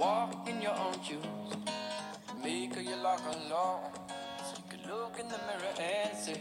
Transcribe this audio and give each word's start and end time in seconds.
Walk 0.00 0.48
in 0.48 0.62
your 0.62 0.72
own 0.72 0.94
shoes. 1.02 1.18
Make 2.42 2.74
your 2.74 2.96
lock 3.02 3.20
alone. 3.26 3.90
Take 4.38 4.80
a 4.82 4.88
look 4.88 5.18
in 5.20 5.28
the 5.28 5.36
mirror 5.36 5.74
and 5.78 6.16
say, 6.16 6.40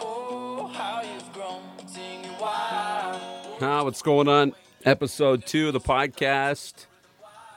Oh, 0.00 0.66
how 0.74 1.02
you've 1.02 1.32
grown. 1.32 1.62
Sing 1.86 2.22
wild. 2.40 3.22
Ah, 3.60 3.84
what's 3.84 4.02
going 4.02 4.26
on? 4.26 4.54
Episode 4.84 5.46
two 5.46 5.68
of 5.68 5.72
the 5.72 5.78
podcast. 5.78 6.86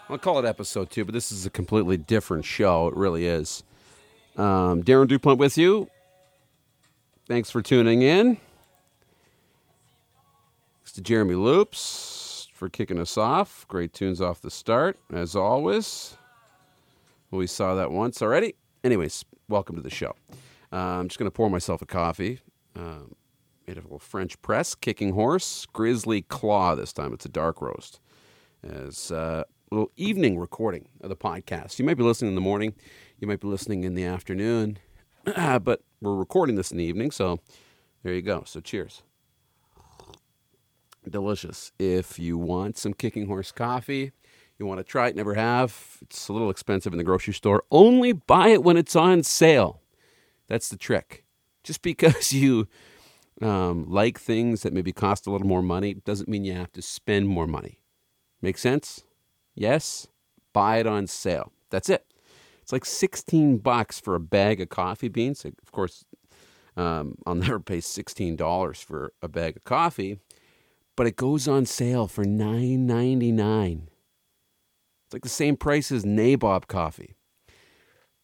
I'll 0.08 0.20
call 0.20 0.38
it 0.38 0.46
episode 0.46 0.92
two, 0.92 1.04
but 1.04 1.16
this 1.16 1.32
is 1.32 1.48
a 1.48 1.50
completely 1.50 1.98
different 1.98 2.46
show. 2.46 2.88
It 2.90 2.96
really 2.96 3.26
is. 3.26 3.64
Um, 4.38 4.84
Darren 4.84 5.08
DuPont 5.08 5.40
with 5.40 5.58
you. 5.58 5.90
Thanks 7.28 7.50
for 7.50 7.64
tuning 7.64 8.04
in. 8.04 8.38
Thanks 10.76 10.92
to 10.92 11.02
Jeremy 11.02 11.34
Loops 11.34 12.19
for 12.60 12.70
kicking 12.70 13.00
us 13.00 13.18
off. 13.18 13.66
Great 13.70 13.94
tunes 13.94 14.20
off 14.20 14.42
the 14.42 14.52
start, 14.52 15.00
as 15.14 15.34
always. 15.34 16.18
We 17.32 17.48
saw 17.48 17.74
that 17.76 17.90
once 17.90 18.22
already. 18.22 18.56
Anyways, 18.84 19.24
welcome 19.48 19.78
to 19.78 19.82
the 19.82 19.90
show. 19.90 20.14
Uh, 20.72 20.76
I'm 20.76 21.08
just 21.08 21.18
going 21.18 21.28
to 21.28 21.36
pour 21.36 21.50
myself 21.50 21.82
a 21.82 21.86
coffee. 21.86 22.42
Um, 22.76 23.16
made 23.66 23.78
a 23.78 23.82
little 23.82 23.98
French 23.98 24.40
press, 24.42 24.76
kicking 24.76 25.14
horse, 25.14 25.66
grizzly 25.72 26.24
claw 26.24 26.76
this 26.76 26.92
time. 26.92 27.14
It's 27.14 27.26
a 27.26 27.30
dark 27.30 27.62
roast. 27.62 28.02
As 28.62 29.10
uh, 29.10 29.46
a 29.72 29.76
little 29.76 29.92
evening 29.96 30.38
recording 30.38 30.90
of 31.00 31.08
the 31.08 31.16
podcast. 31.16 31.80
You 31.80 31.86
might 31.86 31.98
be 31.98 32.04
listening 32.04 32.30
in 32.30 32.36
the 32.36 32.42
morning, 32.42 32.74
you 33.20 33.28
might 33.28 33.40
be 33.40 33.48
listening 33.48 33.86
in 33.86 33.96
the 33.96 34.04
afternoon, 34.04 34.80
but 35.24 35.82
we're 36.02 36.16
recording 36.16 36.56
this 36.56 36.72
in 36.72 36.78
the 36.78 36.84
evening, 36.84 37.12
so 37.12 37.40
there 38.04 38.14
you 38.14 38.22
go. 38.22 38.44
So 38.46 38.60
cheers. 38.60 39.04
Delicious. 41.08 41.72
If 41.80 42.20
you 42.20 42.38
want 42.38 42.78
some 42.78 42.94
kicking 42.94 43.28
horse 43.28 43.52
coffee, 43.52 44.12
you 44.58 44.66
want 44.66 44.80
to 44.80 44.84
try 44.84 45.08
it, 45.08 45.16
never 45.16 45.36
have, 45.36 45.98
it's 46.02 46.28
a 46.28 46.34
little 46.34 46.50
expensive 46.50 46.94
in 46.94 46.98
the 46.98 47.04
grocery 47.04 47.34
store. 47.34 47.64
Only 47.72 48.12
buy 48.12 48.50
it 48.50 48.64
when 48.64 48.78
it's 48.78 48.96
on 48.96 49.24
sale. 49.24 49.82
That's 50.48 50.70
the 50.70 50.78
trick. 50.78 51.24
Just 51.64 51.82
because 51.84 52.34
you 52.34 52.68
um, 53.42 53.86
like 53.88 54.20
things 54.20 54.64
that 54.64 54.74
maybe 54.74 54.92
cost 54.92 55.26
a 55.28 55.32
little 55.32 55.48
more 55.48 55.62
money 55.62 55.94
doesn't 55.94 56.30
mean 56.30 56.44
you 56.44 56.54
have 56.54 56.72
to 56.74 56.82
spend 56.82 57.28
more 57.28 57.48
money. 57.48 57.80
Make 58.42 58.58
sense? 58.58 59.04
Yes? 59.56 60.08
Buy 60.54 60.78
it 60.78 60.88
on 60.88 61.08
sale. 61.08 61.52
That's 61.70 61.90
it. 61.90 62.06
It's 62.62 62.72
like 62.74 62.86
16 62.86 63.58
bucks 63.58 64.00
for 64.00 64.16
a 64.16 64.20
bag 64.20 64.62
of 64.62 64.70
coffee 64.70 65.08
beans. 65.08 65.46
Of 65.46 65.72
course, 65.72 66.06
um, 66.76 67.16
I'll 67.26 67.36
never 67.36 67.60
pay 67.60 67.80
$16 67.80 68.84
for 68.84 69.14
a 69.22 69.28
bag 69.28 69.58
of 69.58 69.64
coffee, 69.64 70.20
but 71.00 71.08
it 71.08 71.16
goes 71.16 71.48
on 71.48 71.66
sale 71.66 72.08
for 72.08 72.26
$9.99. 72.26 73.84
It's 75.06 75.14
like 75.14 75.22
the 75.22 75.30
same 75.30 75.56
price 75.56 75.94
as 75.94 76.04
Nabob 76.04 76.68
coffee. 76.68 77.16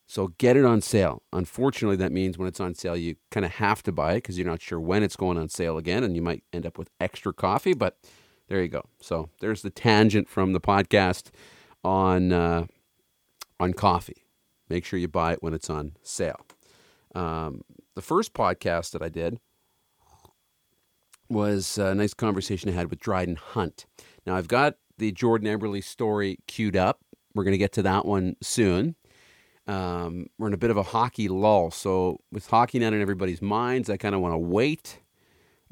So 0.08 0.34
get 0.40 0.58
it 0.58 0.66
on 0.66 0.82
sale. 0.82 1.24
Unfortunately, 1.32 1.96
that 1.96 2.12
means 2.12 2.38
when 2.38 2.50
it's 2.50 2.60
on 2.60 2.76
sale, 2.76 2.98
you 2.98 3.16
kind 3.32 3.46
of 3.46 3.54
have 3.54 3.82
to 3.84 3.94
buy 3.94 4.16
it 4.16 4.24
because 4.24 4.38
you're 4.38 4.46
not 4.46 4.62
sure 4.62 4.78
when 4.78 5.04
it's 5.04 5.16
going 5.16 5.38
on 5.38 5.48
sale 5.48 5.78
again, 5.78 6.04
and 6.04 6.18
you 6.18 6.22
might 6.22 6.44
end 6.52 6.66
up 6.66 6.78
with 6.78 6.90
extra 7.00 7.32
coffee. 7.32 7.74
But 7.74 7.98
there 8.50 8.62
you 8.62 8.68
go. 8.68 8.84
So 9.00 9.30
there's 9.40 9.62
the 9.62 9.70
tangent 9.70 10.28
from 10.28 10.52
the 10.52 10.60
podcast 10.60 11.30
on 11.82 12.34
uh, 12.34 12.66
on 13.58 13.72
coffee. 13.72 14.26
Make 14.68 14.84
sure 14.84 15.00
you 15.00 15.08
buy 15.08 15.32
it 15.32 15.42
when 15.42 15.54
it's 15.54 15.70
on 15.70 15.94
sale. 16.04 16.46
Um, 17.16 17.62
the 17.96 18.02
first 18.02 18.34
podcast 18.34 18.92
that 18.92 19.02
I 19.02 19.08
did 19.08 19.40
was 21.30 21.78
a 21.78 21.96
nice 21.96 22.14
conversation 22.14 22.70
I 22.70 22.74
had 22.74 22.90
with 22.90 23.00
Dryden 23.00 23.36
Hunt. 23.36 23.86
Now 24.26 24.36
I've 24.36 24.48
got 24.48 24.76
the 24.98 25.12
Jordan 25.12 25.48
Eberle 25.48 25.84
story 25.84 26.38
queued 26.48 26.76
up. 26.76 27.00
We're 27.34 27.44
going 27.44 27.54
to 27.54 27.58
get 27.58 27.74
to 27.74 27.84
that 27.84 28.06
one 28.06 28.36
soon. 28.42 28.96
Um, 29.68 30.28
we're 30.38 30.48
in 30.48 30.54
a 30.54 30.58
bit 30.58 30.70
of 30.70 30.78
a 30.78 30.84
hockey 30.84 31.28
lull, 31.28 31.72
so 31.72 32.20
with 32.32 32.48
hockey 32.48 32.78
not 32.80 32.94
in 32.94 33.02
everybody's 33.02 33.42
minds, 33.42 33.90
I 33.90 33.98
kind 33.98 34.14
of 34.14 34.22
want 34.22 34.34
to 34.34 34.38
wait 34.38 35.00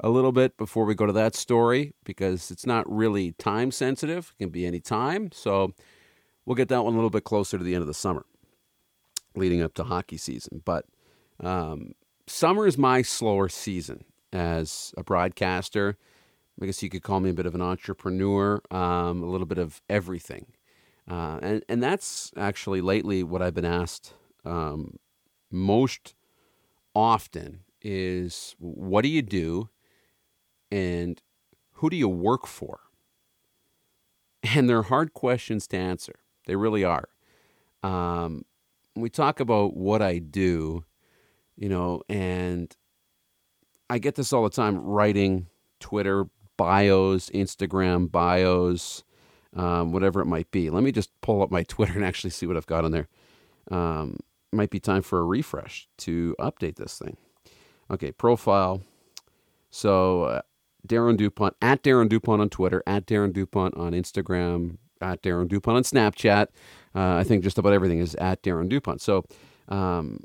a 0.00 0.08
little 0.08 0.32
bit 0.32 0.56
before 0.56 0.84
we 0.84 0.96
go 0.96 1.06
to 1.06 1.12
that 1.12 1.36
story 1.36 1.94
because 2.04 2.50
it's 2.50 2.66
not 2.66 2.90
really 2.90 3.32
time 3.32 3.70
sensitive. 3.70 4.34
It 4.34 4.44
can 4.44 4.50
be 4.50 4.66
any 4.66 4.80
time. 4.80 5.30
So 5.32 5.72
we'll 6.44 6.56
get 6.56 6.68
that 6.68 6.84
one 6.84 6.94
a 6.94 6.96
little 6.96 7.10
bit 7.10 7.22
closer 7.22 7.56
to 7.56 7.64
the 7.64 7.74
end 7.74 7.82
of 7.82 7.86
the 7.86 7.94
summer, 7.94 8.26
leading 9.36 9.62
up 9.62 9.74
to 9.74 9.84
hockey 9.84 10.16
season. 10.16 10.60
But 10.64 10.86
um, 11.38 11.92
summer 12.26 12.66
is 12.66 12.76
my 12.76 13.02
slower 13.02 13.48
season 13.48 14.04
as 14.34 14.92
a 14.96 15.04
broadcaster. 15.04 15.96
I 16.60 16.66
guess 16.66 16.82
you 16.82 16.90
could 16.90 17.02
call 17.02 17.20
me 17.20 17.30
a 17.30 17.34
bit 17.34 17.46
of 17.46 17.54
an 17.54 17.62
entrepreneur, 17.62 18.60
um, 18.70 19.22
a 19.22 19.26
little 19.26 19.46
bit 19.46 19.58
of 19.58 19.80
everything. 19.88 20.46
Uh, 21.10 21.38
and, 21.42 21.64
and 21.68 21.82
that's 21.82 22.32
actually 22.36 22.80
lately 22.80 23.22
what 23.22 23.42
I've 23.42 23.54
been 23.54 23.64
asked 23.64 24.14
um, 24.44 24.98
most 25.50 26.14
often 26.94 27.60
is 27.82 28.54
what 28.58 29.02
do 29.02 29.08
you 29.08 29.22
do 29.22 29.68
and 30.70 31.20
who 31.74 31.90
do 31.90 31.96
you 31.96 32.08
work 32.08 32.46
for? 32.46 32.80
And 34.54 34.68
they're 34.68 34.82
hard 34.82 35.14
questions 35.14 35.66
to 35.68 35.76
answer. 35.76 36.14
They 36.46 36.56
really 36.56 36.84
are. 36.84 37.08
Um, 37.82 38.44
we 38.94 39.08
talk 39.08 39.40
about 39.40 39.76
what 39.76 40.02
I 40.02 40.18
do, 40.18 40.84
you 41.56 41.68
know, 41.68 42.02
and 42.08 42.74
I 43.90 43.98
get 43.98 44.14
this 44.14 44.32
all 44.32 44.44
the 44.44 44.50
time 44.50 44.78
writing 44.78 45.48
Twitter 45.80 46.26
bios, 46.56 47.30
Instagram 47.30 48.10
bios, 48.10 49.02
um, 49.54 49.92
whatever 49.92 50.20
it 50.20 50.26
might 50.26 50.50
be. 50.50 50.70
Let 50.70 50.82
me 50.82 50.92
just 50.92 51.10
pull 51.20 51.42
up 51.42 51.50
my 51.50 51.62
Twitter 51.68 51.94
and 51.94 52.04
actually 52.04 52.30
see 52.30 52.46
what 52.46 52.56
I've 52.56 52.66
got 52.66 52.84
on 52.84 52.92
there. 52.92 53.08
Um, 53.70 54.18
might 54.52 54.70
be 54.70 54.80
time 54.80 55.02
for 55.02 55.18
a 55.18 55.24
refresh 55.24 55.88
to 55.98 56.34
update 56.38 56.76
this 56.76 56.98
thing. 56.98 57.16
Okay, 57.90 58.12
profile. 58.12 58.82
So 59.70 60.24
uh, 60.24 60.42
Darren 60.86 61.16
Dupont 61.16 61.56
at 61.60 61.82
Darren 61.82 62.08
Dupont 62.08 62.40
on 62.40 62.48
Twitter, 62.48 62.82
at 62.86 63.06
Darren 63.06 63.32
Dupont 63.32 63.76
on 63.76 63.92
Instagram, 63.92 64.78
at 65.00 65.22
Darren 65.22 65.48
Dupont 65.48 65.76
on 65.76 65.82
Snapchat. 65.82 66.46
Uh, 66.94 67.16
I 67.16 67.24
think 67.24 67.42
just 67.42 67.58
about 67.58 67.72
everything 67.72 67.98
is 67.98 68.14
at 68.16 68.42
Darren 68.42 68.68
Dupont. 68.68 69.00
So 69.00 69.24
um, 69.68 70.20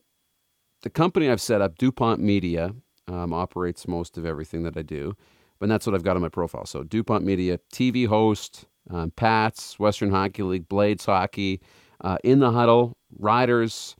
the 0.81 0.89
company 0.89 1.29
I've 1.29 1.41
set 1.41 1.61
up, 1.61 1.77
Dupont 1.77 2.21
Media, 2.21 2.75
um, 3.09 3.33
operates 3.33 3.87
most 3.87 4.17
of 4.17 4.25
everything 4.25 4.63
that 4.63 4.77
I 4.77 4.81
do. 4.81 5.15
But 5.59 5.67
that's 5.67 5.85
what 5.85 5.93
I've 5.93 6.03
got 6.03 6.15
on 6.15 6.21
my 6.21 6.29
profile. 6.29 6.65
So 6.65 6.83
Dupont 6.83 7.25
Media, 7.25 7.59
TV 7.73 8.07
host, 8.07 8.65
um, 8.89 9.11
Pats, 9.11 9.77
Western 9.77 10.09
Hockey 10.11 10.43
League, 10.43 10.69
Blades 10.69 11.05
Hockey, 11.05 11.61
uh, 12.01 12.17
In 12.23 12.39
the 12.39 12.51
Huddle, 12.51 12.97
Riders, 13.17 13.95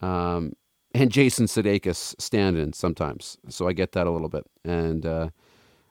um, 0.00 0.54
and 0.94 1.10
Jason 1.10 1.46
Sudeikis 1.46 2.20
stand 2.20 2.56
in 2.56 2.72
sometimes. 2.72 3.36
So 3.48 3.68
I 3.68 3.72
get 3.72 3.92
that 3.92 4.06
a 4.06 4.10
little 4.10 4.28
bit. 4.28 4.44
And 4.64 5.04
uh, 5.06 5.28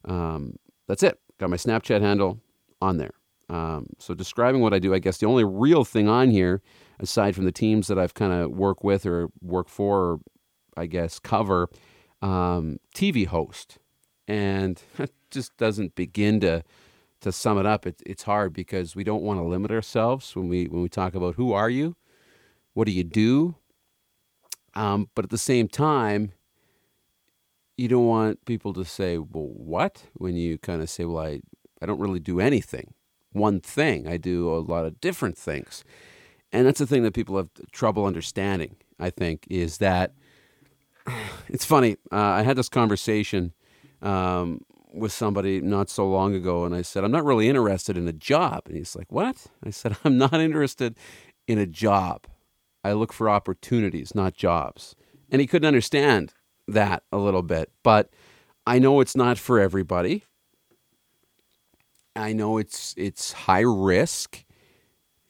um, 0.06 0.57
that's 0.88 1.03
it. 1.03 1.19
Got 1.39 1.50
my 1.50 1.57
Snapchat 1.57 2.01
handle 2.01 2.39
on 2.81 2.97
there. 2.97 3.13
Um, 3.50 3.88
so 4.00 4.13
describing 4.13 4.62
what 4.62 4.73
I 4.73 4.79
do, 4.79 4.94
I 4.94 5.00
guess 5.00 5.17
the 5.17 5.25
only 5.25 5.44
real 5.44 5.83
thing 5.83 6.07
on 6.07 6.31
here, 6.31 6.62
aside 7.00 7.35
from 7.35 7.45
the 7.45 7.51
teams 7.51 7.88
that 7.88 8.00
I've 8.00 8.13
kind 8.13 8.33
of 8.33 8.51
work 8.51 8.83
with 8.83 9.06
or 9.06 9.29
work 9.41 9.67
for, 9.67 10.00
or 10.00 10.19
I 10.78 10.85
guess 10.85 11.19
cover, 11.19 11.69
um, 12.23 12.79
TV 12.95 13.28
host, 13.28 13.78
and 14.28 14.81
it 14.97 15.11
just 15.29 15.56
doesn't 15.57 15.95
begin 15.95 16.39
to 16.41 16.63
to 17.22 17.31
sum 17.31 17.57
it 17.57 17.66
up. 17.66 17.85
It, 17.85 18.01
it's 18.06 18.23
hard 18.23 18.53
because 18.53 18.95
we 18.95 19.03
don't 19.03 19.23
want 19.23 19.39
to 19.39 19.44
limit 19.44 19.72
ourselves 19.72 20.35
when 20.35 20.47
we 20.47 20.66
when 20.66 20.81
we 20.81 20.89
talk 20.89 21.13
about 21.13 21.35
who 21.35 21.53
are 21.53 21.69
you, 21.69 21.95
what 22.73 22.85
do 22.85 22.91
you 22.91 23.03
do, 23.03 23.56
um, 24.75 25.09
but 25.16 25.25
at 25.25 25.31
the 25.31 25.38
same 25.38 25.67
time, 25.67 26.31
you 27.77 27.88
don't 27.88 28.07
want 28.07 28.45
people 28.45 28.74
to 28.74 28.86
say, 28.86 29.18
well, 29.18 29.48
what? 29.48 30.03
When 30.13 30.36
you 30.36 30.57
kind 30.57 30.81
of 30.81 30.89
say, 30.89 31.06
well, 31.06 31.24
I, 31.24 31.42
I 31.81 31.86
don't 31.86 32.00
really 32.00 32.19
do 32.19 32.39
anything. 32.39 32.94
One 33.31 33.59
thing. 33.59 34.07
I 34.07 34.18
do 34.18 34.53
a 34.53 34.59
lot 34.59 34.86
of 34.86 35.01
different 35.01 35.38
things. 35.38 35.83
And 36.51 36.68
that's 36.68 36.80
the 36.80 36.88
thing 36.88 37.03
that 37.03 37.13
people 37.15 37.38
have 37.38 37.50
trouble 37.71 38.06
understanding, 38.06 38.75
I 39.00 39.09
think, 39.09 39.48
is 39.50 39.80
that 39.80 40.13
it's 41.47 41.65
funny. 41.65 41.97
Uh, 42.11 42.17
I 42.17 42.41
had 42.44 42.57
this 42.57 42.69
conversation 42.69 43.53
um, 44.01 44.61
with 44.94 45.11
somebody 45.11 45.61
not 45.61 45.89
so 45.89 46.07
long 46.07 46.35
ago, 46.35 46.65
and 46.65 46.75
I 46.75 46.81
said, 46.81 47.03
I'm 47.03 47.11
not 47.11 47.25
really 47.25 47.50
interested 47.50 47.97
in 47.97 48.07
a 48.07 48.13
job. 48.13 48.63
And 48.65 48.77
he's 48.77 48.95
like, 48.95 49.11
What? 49.11 49.47
I 49.65 49.69
said, 49.69 49.97
I'm 50.03 50.17
not 50.17 50.33
interested 50.33 50.95
in 51.47 51.57
a 51.57 51.65
job. 51.65 52.25
I 52.83 52.94
look 52.94 53.13
for 53.13 53.29
opportunities, 53.29 54.13
not 54.13 54.33
jobs. 54.33 54.95
And 55.31 55.39
he 55.39 55.47
couldn't 55.47 55.67
understand 55.67 56.33
that 56.67 57.03
a 57.11 57.17
little 57.17 57.41
bit. 57.41 57.71
But 57.81 58.09
I 58.67 58.79
know 58.79 59.00
it's 59.00 59.15
not 59.15 59.38
for 59.38 59.59
everybody. 59.59 60.23
I 62.15 62.33
know 62.33 62.57
it's 62.57 62.94
it's 62.97 63.31
high 63.31 63.63
risk. 63.65 64.45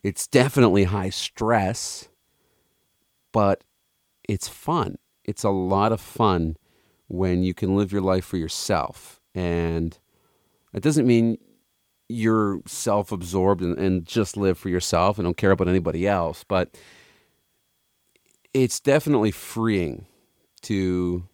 It's 0.02 0.26
definitely 0.26 0.84
high 0.84 1.08
stress, 1.08 2.08
but 3.32 3.64
it's 4.28 4.48
fun. 4.48 4.98
It's 5.24 5.44
a 5.44 5.50
lot 5.50 5.92
of 5.92 6.00
fun 6.00 6.56
when 7.08 7.42
you 7.42 7.54
can 7.54 7.76
live 7.76 7.92
your 7.92 8.02
life 8.02 8.24
for 8.24 8.36
yourself. 8.36 9.20
And 9.34 9.98
it 10.72 10.82
doesn't 10.82 11.06
mean 11.06 11.38
you're 12.08 12.60
self 12.66 13.12
absorbed 13.12 13.62
and, 13.62 13.78
and 13.78 14.04
just 14.04 14.36
live 14.36 14.58
for 14.58 14.68
yourself 14.68 15.18
and 15.18 15.24
don't 15.24 15.36
care 15.36 15.50
about 15.50 15.68
anybody 15.68 16.06
else. 16.06 16.44
But 16.44 16.76
it's 18.52 18.80
definitely 18.80 19.30
freeing 19.30 20.06
to 20.62 21.24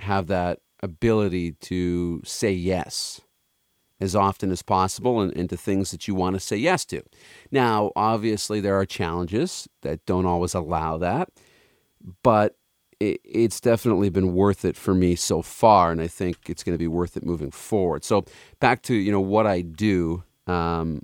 have 0.00 0.26
that 0.28 0.60
ability 0.82 1.52
to 1.52 2.20
say 2.24 2.52
yes 2.52 3.20
as 4.00 4.16
often 4.16 4.50
as 4.50 4.62
possible 4.62 5.20
and, 5.20 5.36
and 5.36 5.48
to 5.48 5.56
things 5.56 5.92
that 5.92 6.08
you 6.08 6.14
want 6.14 6.34
to 6.34 6.40
say 6.40 6.56
yes 6.56 6.84
to. 6.86 7.02
Now, 7.52 7.92
obviously, 7.94 8.60
there 8.60 8.76
are 8.76 8.84
challenges 8.84 9.68
that 9.82 10.04
don't 10.06 10.26
always 10.26 10.54
allow 10.54 10.98
that, 10.98 11.28
but 12.24 12.56
it, 13.02 13.20
it's 13.24 13.60
definitely 13.60 14.10
been 14.10 14.34
worth 14.34 14.64
it 14.64 14.76
for 14.76 14.94
me 14.94 15.14
so 15.14 15.42
far, 15.42 15.90
and 15.90 16.00
I 16.00 16.06
think 16.06 16.48
it's 16.48 16.62
going 16.62 16.74
to 16.74 16.78
be 16.78 16.86
worth 16.88 17.16
it 17.16 17.24
moving 17.24 17.50
forward. 17.50 18.04
So, 18.04 18.24
back 18.60 18.82
to 18.82 18.94
you 18.94 19.10
know 19.10 19.20
what 19.20 19.46
I 19.46 19.62
do. 19.62 20.22
Um, 20.46 21.02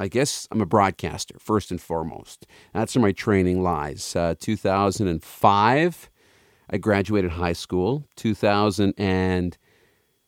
I 0.00 0.08
guess 0.08 0.48
I'm 0.50 0.60
a 0.60 0.66
broadcaster 0.66 1.36
first 1.38 1.70
and 1.70 1.80
foremost. 1.80 2.46
That's 2.72 2.94
where 2.94 3.02
my 3.02 3.12
training 3.12 3.62
lies. 3.62 4.16
Uh, 4.16 4.34
2005, 4.40 6.10
I 6.70 6.76
graduated 6.78 7.32
high 7.32 7.52
school. 7.52 8.04
2000 8.16 8.94
and 8.98 9.56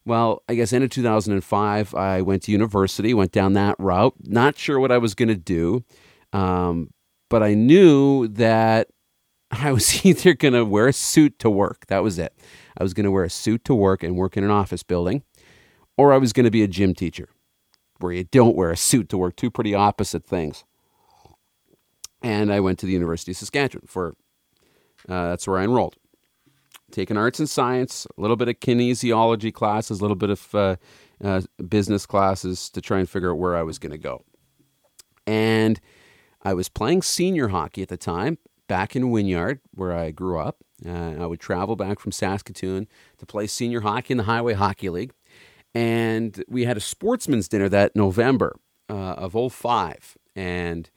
well, 0.05 0.45
I 0.49 0.55
guess 0.55 0.73
end 0.73 0.85
of 0.85 0.91
2005, 0.91 1.95
I 1.97 2.23
went 2.23 2.45
to 2.45 2.53
university, 2.53 3.13
went 3.13 3.33
down 3.33 3.55
that 3.55 3.75
route. 3.81 4.15
Not 4.23 4.57
sure 4.57 4.79
what 4.79 4.93
I 4.93 4.99
was 4.99 5.17
going 5.17 5.31
to 5.31 5.35
do, 5.35 5.85
um, 6.33 6.91
but 7.29 7.43
I 7.43 7.55
knew 7.55 8.29
that 8.29 8.87
I 9.61 9.73
was 9.73 10.05
either 10.05 10.35
going 10.35 10.55
to 10.55 10.65
wear 10.65 10.89
a 10.89 10.93
suit 10.93 11.39
to 11.41 11.51
work. 11.51 11.87
That 11.87 12.03
was 12.03 12.19
it. 12.19 12.35
I 12.77 12.83
was 12.83 12.95
going 12.95 13.05
to 13.05 13.11
wear 13.11 13.25
a 13.25 13.31
suit 13.31 13.65
to 13.67 13.75
work 13.75 14.03
and 14.03 14.17
work 14.17 14.37
in 14.37 14.45
an 14.45 14.51
office 14.51 14.83
building, 14.83 15.23
or 15.97 16.13
I 16.13 16.19
was 16.19 16.33
going 16.33 16.45
to 16.45 16.51
be 16.51 16.63
a 16.63 16.69
gym 16.69 16.95
teacher, 16.95 17.29
where 17.99 18.13
you 18.13 18.25
don't 18.25 18.57
wear 18.57 18.71
a 18.71 18.77
suit 18.77 19.09
to 19.11 19.19
work. 19.19 19.37
Two 19.37 19.51
pretty 19.51 19.75
opposite 19.75 20.27
things. 20.27 20.65
And 22.23 22.53
I 22.53 22.61
went 22.61 22.79
to 22.81 22.87
the 22.87 22.93
University 22.93 23.33
of 23.33 23.37
Saskatchewan 23.37 23.87
for 23.87 24.15
uh, 25.09 25.29
that's 25.31 25.47
where 25.47 25.59
I 25.59 25.65
enrolled 25.65 25.97
taking 26.91 27.17
arts 27.17 27.39
and 27.39 27.49
science, 27.49 28.07
a 28.17 28.21
little 28.21 28.37
bit 28.37 28.49
of 28.49 28.61
kinesiology 28.61 29.53
classes, 29.53 29.99
a 30.01 30.03
little 30.03 30.17
bit 30.17 30.31
of 30.31 30.55
uh, 30.55 30.77
uh, 31.23 31.41
business 31.69 32.07
classes 32.07 32.71
to 32.71 32.81
try 32.81 32.99
and 32.99 33.09
figure 33.09 33.33
out 33.33 33.39
where 33.39 33.57
I 33.57 33.63
was 33.63 33.79
going 33.79 33.93
to 33.93 33.99
go. 33.99 34.23
And 35.27 35.81
I 36.43 36.55
was 36.55 36.69
playing 36.69 37.03
senior 37.03 37.49
hockey 37.49 37.83
at 37.83 37.89
the 37.89 37.97
time 37.97 38.39
back 38.67 38.97
in 38.97 39.11
Wynyard, 39.11 39.61
where 39.75 39.93
I 39.93 40.11
grew 40.11 40.39
up. 40.39 40.59
Uh, 40.85 41.15
I 41.19 41.27
would 41.27 41.41
travel 41.41 41.77
back 41.77 41.99
from 41.99 42.13
Saskatoon 42.13 42.87
to 43.19 43.27
play 43.27 43.47
senior 43.47 43.81
hockey 43.81 44.13
in 44.13 44.19
the 44.19 44.25
Highway 44.25 44.55
Hockey 44.55 44.91
League. 44.91 45.13
And 45.75 46.43
we 46.49 46.65
had 46.65 46.77
a 46.77 46.81
sportsman's 46.81 47.49
dinner 47.49 47.69
that 47.69 47.97
November 47.97 48.57
uh, 48.89 48.93
of 48.93 49.53
05. 49.53 50.17
And 50.35 50.91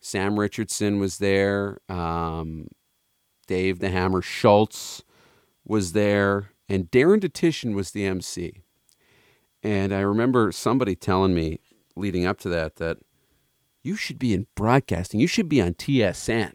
Sam 0.00 0.38
Richardson 0.38 0.98
was 0.98 1.18
there, 1.18 1.78
um, 1.88 2.68
Dave 3.46 3.78
the 3.78 3.90
Hammer 3.90 4.22
Schultz, 4.22 5.02
was 5.64 5.92
there, 5.92 6.50
and 6.68 6.90
Darren 6.90 7.20
Dutchyshen 7.20 7.74
was 7.74 7.90
the 7.90 8.04
MC. 8.04 8.62
And 9.62 9.94
I 9.94 10.00
remember 10.00 10.52
somebody 10.52 10.94
telling 10.94 11.34
me 11.34 11.60
leading 11.96 12.26
up 12.26 12.38
to 12.40 12.48
that 12.50 12.76
that 12.76 12.98
you 13.82 13.96
should 13.96 14.18
be 14.18 14.34
in 14.34 14.46
broadcasting. 14.54 15.20
You 15.20 15.26
should 15.26 15.48
be 15.48 15.60
on 15.60 15.74
TSN. 15.74 16.52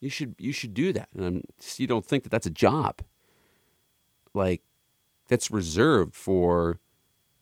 You 0.00 0.10
should 0.10 0.34
you 0.38 0.52
should 0.52 0.74
do 0.74 0.92
that. 0.92 1.08
And 1.14 1.24
I'm, 1.24 1.42
you 1.76 1.86
don't 1.86 2.04
think 2.04 2.22
that 2.22 2.30
that's 2.30 2.46
a 2.46 2.50
job. 2.50 3.00
Like 4.34 4.62
that's 5.28 5.50
reserved 5.50 6.14
for 6.14 6.78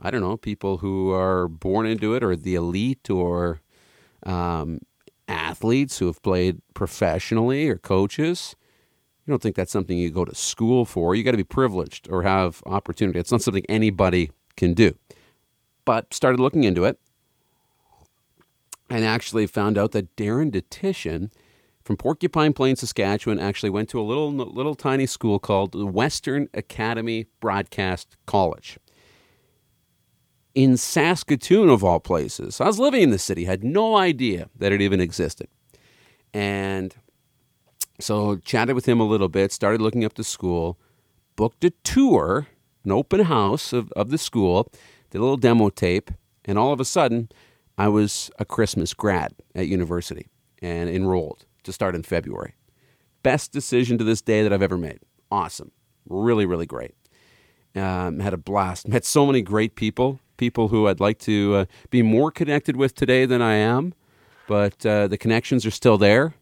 I 0.01 0.11
don't 0.11 0.21
know 0.21 0.37
people 0.37 0.79
who 0.79 1.11
are 1.13 1.49
born 1.49 1.87
into 1.87 2.15
it 2.15 2.23
or 2.23 2.37
the 2.37 2.55
elite 2.55 3.11
or 3.11 3.61
um, 4.25 4.81
athletes 5.29 5.99
who 5.99 6.07
have 6.07 6.23
played 6.23 6.61
professionally 6.75 7.69
or 7.69 7.77
coaches 7.77 8.57
you 9.27 9.33
don't 9.33 9.43
think 9.43 9.57
that's 9.57 9.73
something 9.73 9.99
you 9.99 10.11
go 10.11 10.25
to 10.25 10.35
school 10.35 10.85
for. 10.85 11.17
You 11.17 11.25
got 11.25 11.33
to 11.33 11.37
be 11.37 11.45
privileged 11.45 12.09
or 12.09 12.23
have 12.23 12.63
opportunity. 12.65 13.19
It's 13.19 13.33
not 13.33 13.43
something 13.43 13.67
anybody 13.69 14.31
can 14.57 14.73
do. 14.73 14.97
But 15.85 16.15
started 16.15 16.39
looking 16.39 16.63
into 16.63 16.85
it 16.85 17.01
and 18.89 19.05
actually 19.05 19.49
found 19.49 19.77
out 19.77 19.91
that 19.93 20.15
Darren 20.15 20.53
Dutchyshen 20.53 21.31
from 21.87 21.97
Porcupine 21.97 22.53
Plain, 22.53 22.75
Saskatchewan, 22.75 23.39
actually 23.39 23.71
went 23.71 23.89
to 23.91 24.01
a 24.01 24.03
little 24.03 24.33
little 24.33 24.75
tiny 24.75 25.07
school 25.07 25.39
called 25.39 25.71
the 25.71 25.87
Western 25.87 26.49
Academy 26.53 27.27
Broadcast 27.39 28.17
College 28.27 28.77
in 30.57 30.77
Saskatoon, 30.77 31.69
of 31.69 31.85
all 31.85 32.01
places. 32.01 32.61
I 32.61 32.67
was 32.67 32.81
living 32.81 33.03
in 33.03 33.11
the 33.11 33.21
city, 33.21 33.45
had 33.45 33.63
no 33.63 33.97
idea 33.97 34.49
that 34.57 34.73
it 34.73 34.83
even 34.83 35.01
existed, 35.01 35.47
and 36.35 36.93
so 38.01 38.37
chatted 38.39 38.75
with 38.75 38.87
him 38.87 38.99
a 38.99 39.07
little 39.07 39.29
bit, 39.29 39.53
started 39.53 39.81
looking 39.81 40.05
up 40.05 40.15
the 40.15 40.25
school, 40.25 40.81
booked 41.37 41.63
a 41.63 41.71
tour, 41.85 42.49
an 42.85 42.91
open 42.91 43.21
house 43.21 43.73
of, 43.73 43.93
of 43.93 44.11
the 44.11 44.19
school, 44.19 44.69
did 45.11 45.19
a 45.19 45.23
little 45.23 45.37
demo 45.37 45.71
tape, 45.71 46.11
and 46.45 46.59
all 46.59 46.73
of 46.73 46.81
a 46.81 46.85
sudden, 46.85 47.29
I 47.79 47.87
was 47.87 48.29
a 48.41 48.45
Christmas 48.45 48.93
grad 48.93 49.35
at 49.55 49.69
university 49.69 50.27
and 50.61 50.91
enrolled 50.91 51.45
to 51.67 51.73
start 51.73 51.95
in 51.95 52.03
February. 52.03 52.55
Best 53.23 53.53
decision 53.53 53.99
to 53.99 54.05
this 54.05 54.23
day 54.23 54.43
that 54.43 54.53
I've 54.53 54.63
ever 54.63 54.79
made. 54.79 55.01
Awesome. 55.31 55.73
Really, 56.09 56.47
really 56.47 56.67
great. 56.67 56.95
Um, 57.75 58.21
had 58.21 58.33
a 58.33 58.39
blast. 58.39 58.89
Met 58.89 59.05
so 59.05 59.27
many 59.27 59.43
great 59.43 59.77
people, 59.77 60.21
people 60.37 60.69
who 60.69 60.89
I'd 60.89 61.01
like 61.01 61.19
to 61.21 61.55
uh, 61.55 61.65
be 61.91 62.03
more 62.03 62.31
connected 62.31 62.77
with 62.77 62.95
today 62.95 63.27
than 63.27 63.43
I 63.43 63.55
am, 63.55 63.93
but 64.49 64.85
uh, 64.87 65.09
the 65.09 65.19
connections 65.19 65.67
are 65.67 65.71
still 65.71 65.99
there. 65.99 66.35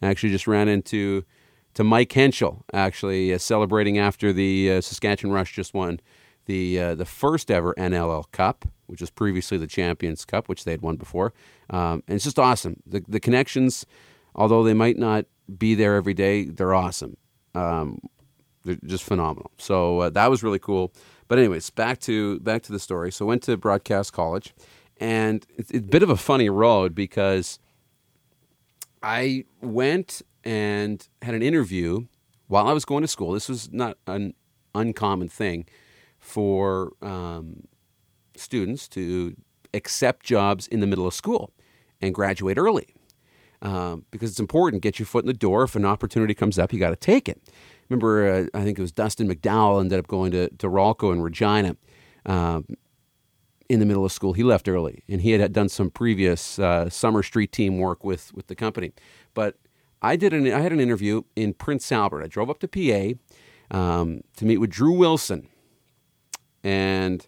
I 0.00 0.06
actually 0.08 0.30
just 0.30 0.46
ran 0.46 0.68
into 0.68 1.24
to 1.74 1.84
Mike 1.84 2.12
Henschel, 2.12 2.64
actually 2.72 3.32
uh, 3.32 3.38
celebrating 3.38 3.98
after 3.98 4.32
the 4.32 4.72
uh, 4.72 4.80
Saskatchewan 4.80 5.32
Rush 5.32 5.54
just 5.54 5.74
won 5.74 6.00
the 6.46 6.80
uh, 6.80 6.94
the 6.94 7.04
first 7.04 7.50
ever 7.50 7.74
NLL 7.78 8.24
Cup, 8.32 8.64
which 8.86 9.00
was 9.00 9.10
previously 9.10 9.58
the 9.58 9.66
Champions 9.66 10.24
Cup, 10.24 10.48
which 10.48 10.64
they 10.64 10.72
had 10.72 10.82
won 10.82 10.96
before. 10.96 11.32
Um, 11.70 12.02
and 12.08 12.16
it's 12.16 12.24
just 12.24 12.38
awesome. 12.38 12.82
The 12.86 13.04
the 13.06 13.20
connections, 13.20 13.86
although 14.38 14.62
they 14.62 14.72
might 14.72 14.96
not 14.96 15.26
be 15.58 15.74
there 15.74 15.96
every 15.96 16.14
day, 16.14 16.44
they're 16.44 16.72
awesome. 16.72 17.16
Um, 17.54 18.00
they're 18.64 18.78
just 18.86 19.04
phenomenal. 19.04 19.50
So 19.58 20.00
uh, 20.00 20.10
that 20.10 20.30
was 20.30 20.42
really 20.42 20.60
cool. 20.60 20.94
But 21.26 21.38
anyways, 21.38 21.68
back 21.70 21.98
to 22.00 22.40
back 22.40 22.62
to 22.62 22.72
the 22.72 22.78
story. 22.78 23.12
So 23.12 23.26
went 23.26 23.42
to 23.42 23.56
broadcast 23.58 24.14
college, 24.14 24.54
and 24.98 25.44
it's, 25.56 25.70
it's 25.70 25.84
a 25.84 25.90
bit 25.90 26.02
of 26.02 26.08
a 26.08 26.16
funny 26.16 26.48
road 26.48 26.94
because 26.94 27.58
I 29.02 29.44
went 29.60 30.22
and 30.44 31.06
had 31.20 31.34
an 31.34 31.42
interview 31.42 32.06
while 32.46 32.66
I 32.68 32.72
was 32.72 32.86
going 32.86 33.02
to 33.02 33.08
school. 33.08 33.32
This 33.32 33.48
was 33.48 33.70
not 33.72 33.98
an 34.06 34.34
uncommon 34.74 35.28
thing 35.28 35.66
for 36.18 36.92
um, 37.02 37.64
students 38.36 38.88
to 38.88 39.36
accept 39.74 40.24
jobs 40.24 40.66
in 40.68 40.80
the 40.80 40.86
middle 40.86 41.06
of 41.06 41.12
school 41.12 41.52
and 42.00 42.14
graduate 42.14 42.56
early 42.56 42.94
um, 43.62 44.04
because 44.10 44.30
it's 44.30 44.40
important. 44.40 44.82
Get 44.82 44.98
your 44.98 45.06
foot 45.06 45.24
in 45.24 45.28
the 45.28 45.32
door. 45.32 45.64
If 45.64 45.76
an 45.76 45.84
opportunity 45.84 46.34
comes 46.34 46.58
up, 46.58 46.72
you 46.72 46.78
got 46.78 46.90
to 46.90 46.96
take 46.96 47.28
it. 47.28 47.40
Remember, 47.88 48.28
uh, 48.28 48.58
I 48.58 48.64
think 48.64 48.78
it 48.78 48.82
was 48.82 48.92
Dustin 48.92 49.28
McDowell 49.28 49.80
ended 49.80 49.98
up 49.98 50.06
going 50.06 50.30
to, 50.32 50.48
to 50.48 50.68
Rawlco 50.68 51.12
in 51.12 51.22
Regina. 51.22 51.76
Um, 52.26 52.66
in 53.68 53.80
the 53.80 53.86
middle 53.86 54.04
of 54.04 54.12
school. 54.12 54.32
He 54.32 54.42
left 54.42 54.68
early, 54.68 55.02
and 55.08 55.20
he 55.20 55.32
had 55.32 55.52
done 55.52 55.68
some 55.68 55.90
previous 55.90 56.58
uh, 56.58 56.88
summer 56.88 57.22
street 57.22 57.52
team 57.52 57.78
work 57.78 58.04
with 58.04 58.32
with 58.34 58.46
the 58.46 58.54
company. 58.54 58.92
But 59.34 59.56
I 60.00 60.16
did 60.16 60.32
an 60.32 60.50
I 60.52 60.60
had 60.60 60.72
an 60.72 60.80
interview 60.80 61.22
in 61.36 61.54
Prince 61.54 61.90
Albert. 61.92 62.22
I 62.22 62.26
drove 62.28 62.50
up 62.50 62.60
to 62.60 62.68
PA 62.68 63.76
um, 63.76 64.22
to 64.36 64.44
meet 64.44 64.58
with 64.58 64.70
Drew 64.70 64.92
Wilson, 64.92 65.48
and 66.64 67.26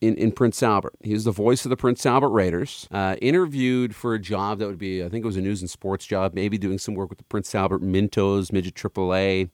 in, 0.00 0.14
in 0.16 0.32
Prince 0.32 0.62
Albert. 0.62 0.94
He 1.02 1.12
was 1.12 1.24
the 1.24 1.32
voice 1.32 1.64
of 1.64 1.70
the 1.70 1.76
Prince 1.76 2.06
Albert 2.06 2.30
Raiders. 2.30 2.86
Uh, 2.90 3.16
interviewed 3.20 3.94
for 3.94 4.14
a 4.14 4.18
job 4.18 4.58
that 4.58 4.66
would 4.66 4.78
be, 4.78 5.02
I 5.02 5.08
think 5.08 5.24
it 5.24 5.26
was 5.26 5.36
a 5.36 5.40
news 5.40 5.60
and 5.60 5.70
sports 5.70 6.06
job, 6.06 6.34
maybe 6.34 6.58
doing 6.58 6.78
some 6.78 6.94
work 6.94 7.08
with 7.08 7.18
the 7.18 7.24
Prince 7.24 7.54
Albert 7.54 7.82
Mintos, 7.82 8.52
Midget 8.52 8.74
AAA, 8.74 9.50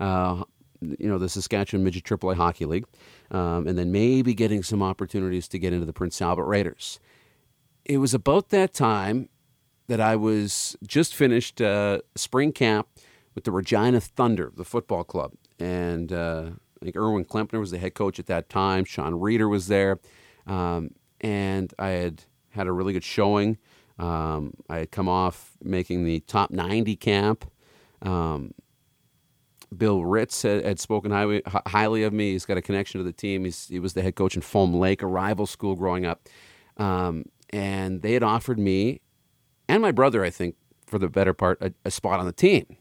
uh, 0.00 0.44
you 0.80 1.08
know, 1.08 1.18
the 1.18 1.28
Saskatchewan 1.28 1.84
Midget 1.84 2.04
AAA 2.04 2.36
Hockey 2.36 2.64
League 2.64 2.86
um, 3.32 3.66
and 3.66 3.76
then 3.78 3.90
maybe 3.90 4.34
getting 4.34 4.62
some 4.62 4.82
opportunities 4.82 5.48
to 5.48 5.58
get 5.58 5.72
into 5.72 5.86
the 5.86 5.92
Prince 5.92 6.20
Albert 6.22 6.44
Raiders. 6.44 7.00
It 7.84 7.98
was 7.98 8.14
about 8.14 8.50
that 8.50 8.72
time 8.74 9.28
that 9.88 10.00
I 10.00 10.14
was 10.16 10.76
just 10.86 11.14
finished 11.14 11.60
uh, 11.60 12.00
spring 12.14 12.52
camp 12.52 12.88
with 13.34 13.44
the 13.44 13.50
Regina 13.50 14.00
Thunder, 14.00 14.52
the 14.54 14.64
football 14.64 15.02
club, 15.02 15.32
and 15.58 16.12
uh, 16.12 16.50
I 16.82 16.84
think 16.84 16.96
Erwin 16.96 17.24
Klempner 17.24 17.60
was 17.60 17.70
the 17.70 17.78
head 17.78 17.94
coach 17.94 18.18
at 18.18 18.26
that 18.26 18.48
time. 18.48 18.84
Sean 18.84 19.14
Reeder 19.14 19.48
was 19.48 19.68
there, 19.68 20.00
um, 20.46 20.90
and 21.20 21.72
I 21.78 21.88
had 21.88 22.24
had 22.50 22.66
a 22.66 22.72
really 22.72 22.92
good 22.92 23.04
showing. 23.04 23.56
Um, 23.98 24.54
I 24.68 24.78
had 24.78 24.90
come 24.90 25.08
off 25.08 25.52
making 25.62 26.04
the 26.04 26.20
top 26.20 26.50
90 26.50 26.96
camp. 26.96 27.50
Um, 28.02 28.52
Bill 29.76 30.04
Ritz 30.04 30.42
had, 30.42 30.64
had 30.64 30.80
spoken 30.80 31.12
highly, 31.12 31.42
highly 31.46 32.02
of 32.02 32.12
me. 32.12 32.32
He's 32.32 32.44
got 32.44 32.58
a 32.58 32.62
connection 32.62 32.98
to 32.98 33.04
the 33.04 33.12
team. 33.12 33.44
He's, 33.44 33.68
he 33.68 33.78
was 33.78 33.94
the 33.94 34.02
head 34.02 34.16
coach 34.16 34.34
in 34.34 34.42
Foam 34.42 34.74
Lake, 34.74 35.02
a 35.02 35.06
rival 35.06 35.46
school 35.46 35.76
growing 35.76 36.04
up. 36.04 36.28
Um, 36.78 37.26
and 37.50 38.02
they 38.02 38.12
had 38.14 38.22
offered 38.22 38.58
me 38.58 39.00
and 39.68 39.80
my 39.80 39.92
brother, 39.92 40.24
I 40.24 40.30
think, 40.30 40.56
for 40.86 40.98
the 40.98 41.08
better 41.08 41.32
part, 41.32 41.58
a, 41.62 41.72
a 41.84 41.90
spot 41.90 42.18
on 42.18 42.26
the 42.26 42.32
team. 42.32 42.76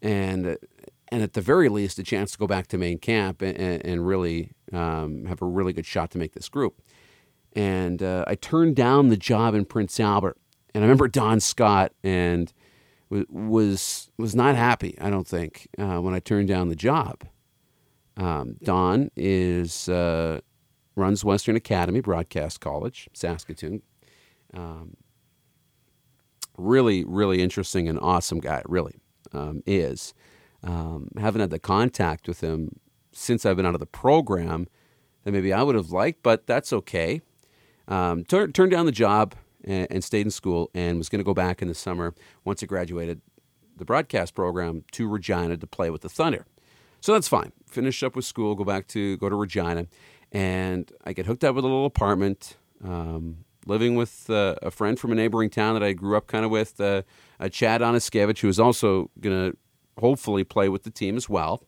And 0.00 0.46
uh, 0.46 0.54
and 1.10 1.22
at 1.22 1.32
the 1.32 1.40
very 1.40 1.68
least, 1.68 1.98
a 1.98 2.02
chance 2.02 2.32
to 2.32 2.38
go 2.38 2.46
back 2.46 2.66
to 2.68 2.78
main 2.78 2.98
camp 2.98 3.42
and, 3.42 3.56
and 3.58 4.06
really 4.06 4.52
um, 4.72 5.24
have 5.26 5.40
a 5.42 5.46
really 5.46 5.72
good 5.72 5.86
shot 5.86 6.10
to 6.12 6.18
make 6.18 6.32
this 6.32 6.48
group. 6.48 6.82
And 7.54 8.02
uh, 8.02 8.24
I 8.26 8.34
turned 8.34 8.76
down 8.76 9.08
the 9.08 9.16
job 9.16 9.54
in 9.54 9.64
Prince 9.64 9.98
Albert. 9.98 10.36
And 10.74 10.84
I 10.84 10.86
remember 10.86 11.08
Don 11.08 11.40
Scott 11.40 11.92
and 12.04 12.52
was 13.10 14.10
was 14.18 14.34
not 14.34 14.54
happy. 14.54 14.96
I 15.00 15.08
don't 15.10 15.26
think 15.26 15.66
uh, 15.78 15.98
when 15.98 16.14
I 16.14 16.20
turned 16.20 16.48
down 16.48 16.68
the 16.68 16.76
job. 16.76 17.24
Um, 18.16 18.56
Don 18.62 19.10
is 19.16 19.88
uh, 19.88 20.40
runs 20.94 21.24
Western 21.24 21.56
Academy 21.56 22.00
Broadcast 22.00 22.60
College, 22.60 23.08
Saskatoon. 23.14 23.82
Um, 24.52 24.96
really, 26.56 27.04
really 27.04 27.40
interesting 27.40 27.88
and 27.88 27.98
awesome 28.00 28.40
guy. 28.40 28.62
Really 28.66 28.96
um, 29.32 29.62
is. 29.66 30.12
Um, 30.62 31.10
haven't 31.18 31.40
had 31.40 31.50
the 31.50 31.58
contact 31.58 32.26
with 32.26 32.40
him 32.40 32.80
since 33.12 33.46
I've 33.46 33.56
been 33.56 33.66
out 33.66 33.74
of 33.74 33.80
the 33.80 33.86
program 33.86 34.66
that 35.24 35.32
maybe 35.32 35.52
I 35.52 35.62
would 35.62 35.74
have 35.74 35.90
liked, 35.90 36.22
but 36.22 36.46
that's 36.46 36.72
okay. 36.72 37.20
Um, 37.86 38.24
tur- 38.24 38.48
turned 38.48 38.72
down 38.72 38.86
the 38.86 38.92
job 38.92 39.34
and, 39.64 39.86
and 39.90 40.04
stayed 40.04 40.26
in 40.26 40.30
school 40.30 40.70
and 40.74 40.98
was 40.98 41.08
going 41.08 41.20
to 41.20 41.24
go 41.24 41.34
back 41.34 41.62
in 41.62 41.68
the 41.68 41.74
summer 41.74 42.14
once 42.44 42.62
I 42.62 42.66
graduated 42.66 43.20
the 43.76 43.84
broadcast 43.84 44.34
program 44.34 44.84
to 44.92 45.08
Regina 45.08 45.56
to 45.56 45.66
play 45.66 45.90
with 45.90 46.02
the 46.02 46.08
Thunder. 46.08 46.46
So 47.00 47.12
that's 47.12 47.28
fine. 47.28 47.52
Finish 47.66 48.02
up 48.02 48.16
with 48.16 48.24
school, 48.24 48.54
go 48.54 48.64
back 48.64 48.88
to 48.88 49.16
go 49.18 49.28
to 49.28 49.36
Regina, 49.36 49.86
and 50.32 50.90
I 51.04 51.12
get 51.12 51.26
hooked 51.26 51.44
up 51.44 51.54
with 51.54 51.64
a 51.64 51.68
little 51.68 51.86
apartment. 51.86 52.56
Um, 52.84 53.44
living 53.66 53.94
with 53.94 54.30
uh, 54.30 54.56
a 54.62 54.70
friend 54.70 54.98
from 54.98 55.12
a 55.12 55.14
neighboring 55.14 55.50
town 55.50 55.74
that 55.74 55.82
I 55.82 55.92
grew 55.92 56.16
up 56.16 56.26
kind 56.26 56.44
of 56.44 56.50
with, 56.50 56.80
uh, 56.80 57.02
uh, 57.38 57.48
Chad 57.48 57.82
Oniskevich, 57.82 58.38
who 58.40 58.46
was 58.46 58.58
also 58.58 59.10
going 59.20 59.50
to 59.50 59.56
hopefully 59.98 60.44
play 60.44 60.68
with 60.68 60.82
the 60.84 60.90
team 60.90 61.16
as 61.16 61.28
well. 61.28 61.62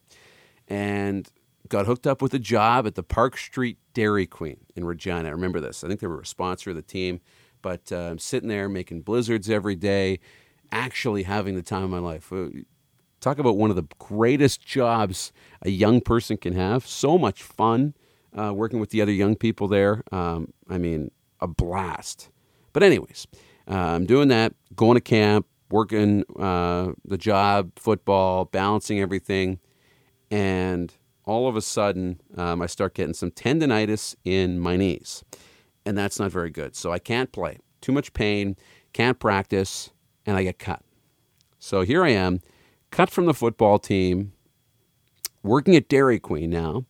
And 0.69 1.29
got 1.69 1.87
hooked 1.87 2.07
up 2.07 2.21
with 2.21 2.35
a 2.35 2.39
job 2.39 2.87
at 2.87 2.95
the 2.95 3.03
Park 3.03 3.37
Street 3.37 3.79
Dairy 3.95 4.27
Queen 4.27 4.59
in 4.75 4.85
Regina. 4.85 5.29
I 5.29 5.33
remember 5.33 5.61
this. 5.61 5.85
I 5.85 5.89
think 5.89 6.01
they 6.01 6.07
were 6.07 6.21
a 6.21 6.27
sponsor 6.27 6.71
of 6.71 6.77
the 6.77 6.83
team. 6.83 7.21
But 7.63 7.93
uh, 7.93 7.97
I'm 7.97 8.19
sitting 8.19 8.49
there 8.49 8.69
making 8.69 9.03
blizzards 9.03 9.51
every 9.51 9.77
day, 9.77 10.19
actually 10.73 11.25
having 11.25 11.55
the 11.55 11.63
time 11.63 11.85
of 11.85 11.91
my 11.91 11.99
life. 11.99 12.33
Talk 13.21 13.39
about 13.39 13.57
one 13.57 13.71
of 13.71 13.77
the 13.77 13.87
greatest 13.99 14.65
jobs 14.65 15.33
a 15.63 15.71
young 15.71 16.01
person 16.01 16.37
can 16.37 16.55
have. 16.55 16.87
So 16.87 17.19
much 17.19 17.43
fun 17.43 17.95
uh, 18.37 18.55
working 18.55 18.81
with 18.81 18.91
the 18.91 19.03
other 19.03 19.13
young 19.13 19.37
people 19.37 19.69
there. 19.69 20.03
Um, 20.11 20.53
I 20.69 20.79
mean, 20.79 21.11
a 21.41 21.47
blast. 21.47 22.31
But, 22.73 22.83
anyways, 22.83 23.27
uh, 23.69 23.75
I'm 23.75 24.07
doing 24.07 24.29
that, 24.29 24.55
going 24.75 24.95
to 24.95 25.01
camp, 25.01 25.47
working 25.71 26.25
uh, 26.39 26.93
the 27.05 27.19
job, 27.19 27.73
football, 27.77 28.45
balancing 28.47 29.00
everything. 29.00 29.59
And 30.31 30.93
all 31.25 31.49
of 31.49 31.57
a 31.57 31.62
sudden, 31.62 32.21
um, 32.37 32.62
I 32.62 32.67
start 32.67 32.95
getting 32.95 33.15
some 33.15 33.31
tendonitis 33.31 34.17
in 34.25 34.59
my 34.59 34.77
knees. 34.77 35.25
And 35.87 35.97
that's 35.97 36.19
not 36.19 36.31
very 36.31 36.50
good. 36.50 36.77
So 36.77 36.93
I 36.93 36.99
can't 36.99 37.33
play. 37.33 37.59
Too 37.81 37.93
much 37.93 38.12
pain, 38.12 38.57
can't 38.93 39.19
practice, 39.19 39.91
and 40.27 40.37
I 40.37 40.43
get 40.43 40.59
cut. 40.59 40.83
So 41.59 41.83
here 41.83 42.05
I 42.05 42.11
am, 42.11 42.41
cut 42.91 43.11
from 43.11 43.27
the 43.27 43.35
football 43.35 43.79
team, 43.79 44.33
working 45.43 45.77
at 45.77 45.89
Dairy 45.89 46.19
Queen 46.19 46.50
now, 46.50 46.85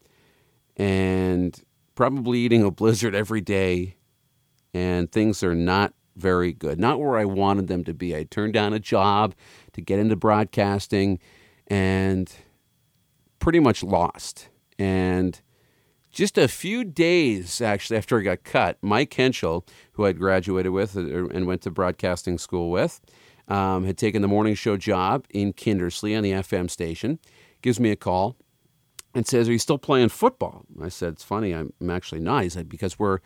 and 0.76 1.60
probably 1.94 2.40
eating 2.40 2.64
a 2.64 2.70
blizzard 2.70 3.14
every 3.14 3.40
day. 3.40 3.96
And 4.72 5.10
things 5.10 5.42
are 5.42 5.54
not 5.54 5.92
very 6.20 6.52
good. 6.52 6.78
Not 6.78 7.00
where 7.00 7.16
I 7.16 7.24
wanted 7.24 7.68
them 7.68 7.84
to 7.84 7.94
be. 7.94 8.14
I 8.14 8.24
turned 8.24 8.52
down 8.52 8.72
a 8.72 8.78
job 8.78 9.34
to 9.72 9.80
get 9.80 9.98
into 9.98 10.16
broadcasting 10.16 11.18
and 11.66 12.32
pretty 13.38 13.60
much 13.60 13.82
lost. 13.82 14.48
And 14.78 15.40
just 16.10 16.36
a 16.36 16.48
few 16.48 16.84
days 16.84 17.60
actually 17.60 17.96
after 17.96 18.18
I 18.18 18.22
got 18.22 18.44
cut, 18.44 18.78
Mike 18.82 19.12
Henschel, 19.14 19.64
who 19.92 20.06
I'd 20.06 20.18
graduated 20.18 20.72
with 20.72 20.96
and 20.96 21.46
went 21.46 21.62
to 21.62 21.70
broadcasting 21.70 22.38
school 22.38 22.70
with, 22.70 23.00
um, 23.48 23.84
had 23.84 23.98
taken 23.98 24.22
the 24.22 24.28
morning 24.28 24.54
show 24.54 24.76
job 24.76 25.26
in 25.30 25.52
Kindersley 25.52 26.16
on 26.16 26.22
the 26.22 26.32
FM 26.32 26.70
station, 26.70 27.18
gives 27.62 27.80
me 27.80 27.90
a 27.90 27.96
call 27.96 28.36
and 29.14 29.26
says, 29.26 29.48
Are 29.48 29.52
you 29.52 29.58
still 29.58 29.78
playing 29.78 30.08
football? 30.08 30.64
I 30.80 30.88
said, 30.88 31.14
It's 31.14 31.24
funny, 31.24 31.52
I'm, 31.52 31.72
I'm 31.80 31.90
actually 31.90 32.20
not. 32.20 32.44
He 32.44 32.48
said, 32.48 32.68
Because 32.68 32.98
we're, 32.98 33.18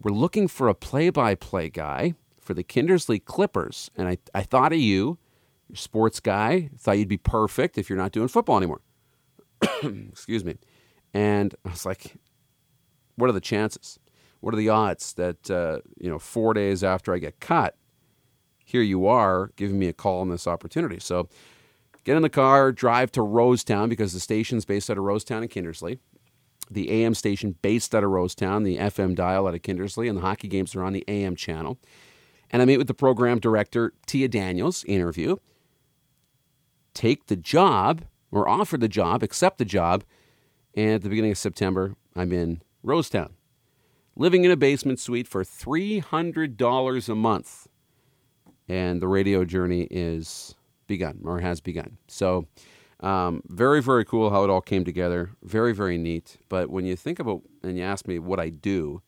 we're 0.00 0.12
looking 0.12 0.48
for 0.48 0.68
a 0.68 0.74
play 0.74 1.10
by 1.10 1.34
play 1.34 1.68
guy 1.68 2.14
for 2.42 2.54
the 2.54 2.64
Kindersley 2.64 3.24
Clippers. 3.24 3.90
And 3.96 4.08
I, 4.08 4.18
I 4.34 4.42
thought 4.42 4.72
of 4.72 4.78
you, 4.78 5.18
you're 5.68 5.76
sports 5.76 6.20
guy, 6.20 6.70
thought 6.76 6.98
you'd 6.98 7.08
be 7.08 7.16
perfect 7.16 7.78
if 7.78 7.88
you're 7.88 7.98
not 7.98 8.12
doing 8.12 8.28
football 8.28 8.58
anymore. 8.58 8.80
Excuse 10.10 10.44
me. 10.44 10.58
And 11.14 11.54
I 11.64 11.70
was 11.70 11.86
like, 11.86 12.16
what 13.16 13.30
are 13.30 13.32
the 13.32 13.40
chances? 13.40 13.98
What 14.40 14.54
are 14.54 14.56
the 14.56 14.68
odds 14.68 15.12
that, 15.14 15.50
uh, 15.50 15.80
you 15.98 16.10
know, 16.10 16.18
four 16.18 16.52
days 16.52 16.82
after 16.82 17.14
I 17.14 17.18
get 17.18 17.38
cut, 17.38 17.76
here 18.64 18.82
you 18.82 19.06
are 19.06 19.50
giving 19.56 19.78
me 19.78 19.86
a 19.86 19.92
call 19.92 20.20
on 20.20 20.30
this 20.30 20.46
opportunity? 20.46 20.98
So 20.98 21.28
get 22.04 22.16
in 22.16 22.22
the 22.22 22.28
car, 22.28 22.72
drive 22.72 23.12
to 23.12 23.20
Rosetown 23.20 23.88
because 23.88 24.12
the 24.12 24.20
station's 24.20 24.64
based 24.64 24.90
out 24.90 24.98
of 24.98 25.04
Rosetown 25.04 25.42
and 25.42 25.50
Kindersley. 25.50 25.98
The 26.70 26.90
AM 26.90 27.14
station 27.14 27.56
based 27.62 27.94
out 27.94 28.02
of 28.02 28.10
Rosetown, 28.10 28.64
the 28.64 28.78
FM 28.78 29.14
dial 29.14 29.46
out 29.46 29.54
of 29.54 29.62
Kindersley, 29.62 30.08
and 30.08 30.16
the 30.16 30.22
hockey 30.22 30.48
games 30.48 30.74
are 30.74 30.82
on 30.82 30.92
the 30.92 31.04
AM 31.06 31.36
channel. 31.36 31.78
And 32.52 32.60
I 32.60 32.66
meet 32.66 32.76
with 32.76 32.86
the 32.86 32.94
program 32.94 33.38
director, 33.38 33.94
Tia 34.06 34.28
Daniels, 34.28 34.84
interview, 34.84 35.36
take 36.92 37.26
the 37.26 37.36
job 37.36 38.04
or 38.30 38.48
offer 38.48 38.76
the 38.76 38.88
job, 38.88 39.22
accept 39.22 39.58
the 39.58 39.64
job. 39.64 40.04
And 40.74 40.96
at 40.96 41.02
the 41.02 41.08
beginning 41.08 41.32
of 41.32 41.38
September, 41.38 41.96
I'm 42.14 42.32
in 42.32 42.62
Rosetown, 42.84 43.30
living 44.16 44.44
in 44.44 44.50
a 44.50 44.56
basement 44.56 45.00
suite 45.00 45.26
for 45.26 45.42
$300 45.44 47.08
a 47.08 47.14
month. 47.14 47.68
And 48.68 49.00
the 49.00 49.08
radio 49.08 49.44
journey 49.44 49.88
is 49.90 50.54
begun 50.86 51.20
or 51.24 51.40
has 51.40 51.60
begun. 51.60 51.98
So, 52.08 52.46
um, 53.00 53.42
very, 53.48 53.82
very 53.82 54.04
cool 54.04 54.30
how 54.30 54.44
it 54.44 54.50
all 54.50 54.60
came 54.60 54.84
together. 54.84 55.30
Very, 55.42 55.74
very 55.74 55.98
neat. 55.98 56.38
But 56.48 56.70
when 56.70 56.84
you 56.84 56.94
think 56.94 57.18
about 57.18 57.42
and 57.62 57.76
you 57.76 57.82
ask 57.82 58.06
me 58.06 58.20
what 58.20 58.38
I 58.38 58.50
do, 58.50 59.02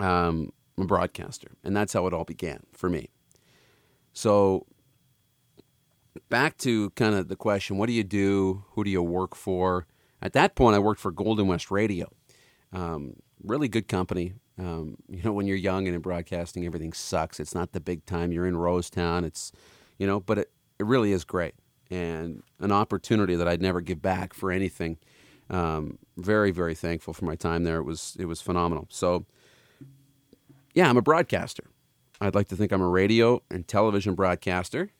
um, 0.00 0.50
I'm 0.78 0.84
a 0.84 0.86
broadcaster, 0.86 1.50
and 1.64 1.76
that's 1.76 1.92
how 1.92 2.06
it 2.06 2.14
all 2.14 2.24
began 2.24 2.60
for 2.72 2.88
me. 2.88 3.10
So, 4.12 4.66
back 6.28 6.56
to 6.58 6.90
kind 6.90 7.16
of 7.16 7.28
the 7.28 7.36
question 7.36 7.78
what 7.78 7.86
do 7.86 7.92
you 7.92 8.04
do? 8.04 8.64
Who 8.70 8.84
do 8.84 8.90
you 8.90 9.02
work 9.02 9.34
for? 9.34 9.86
At 10.22 10.34
that 10.34 10.54
point, 10.54 10.76
I 10.76 10.78
worked 10.78 11.00
for 11.00 11.10
Golden 11.10 11.48
West 11.48 11.70
Radio. 11.70 12.10
Um, 12.72 13.14
really 13.42 13.68
good 13.68 13.88
company. 13.88 14.34
Um, 14.58 14.96
you 15.08 15.22
know, 15.22 15.32
when 15.32 15.46
you're 15.46 15.56
young 15.56 15.86
and 15.86 15.94
in 15.94 16.00
broadcasting, 16.00 16.64
everything 16.64 16.92
sucks. 16.92 17.40
It's 17.40 17.54
not 17.54 17.72
the 17.72 17.80
big 17.80 18.04
time. 18.04 18.32
You're 18.32 18.46
in 18.46 18.54
Rosetown. 18.54 19.24
It's, 19.24 19.52
you 19.98 20.06
know, 20.06 20.20
but 20.20 20.38
it, 20.38 20.50
it 20.78 20.86
really 20.86 21.12
is 21.12 21.24
great 21.24 21.54
and 21.90 22.42
an 22.60 22.72
opportunity 22.72 23.34
that 23.34 23.48
I'd 23.48 23.62
never 23.62 23.80
give 23.80 24.02
back 24.02 24.34
for 24.34 24.50
anything. 24.50 24.98
Um, 25.50 25.98
very, 26.16 26.50
very 26.50 26.74
thankful 26.74 27.14
for 27.14 27.24
my 27.24 27.34
time 27.34 27.64
there. 27.64 27.78
It 27.78 27.84
was 27.84 28.16
it 28.18 28.26
was 28.26 28.40
phenomenal. 28.40 28.86
So 28.90 29.26
yeah, 30.78 30.88
I'm 30.88 30.96
a 30.96 31.02
broadcaster. 31.02 31.64
I'd 32.20 32.36
like 32.36 32.46
to 32.48 32.56
think 32.56 32.70
I'm 32.70 32.80
a 32.80 32.88
radio 32.88 33.42
and 33.50 33.66
television 33.66 34.14
broadcaster, 34.14 34.90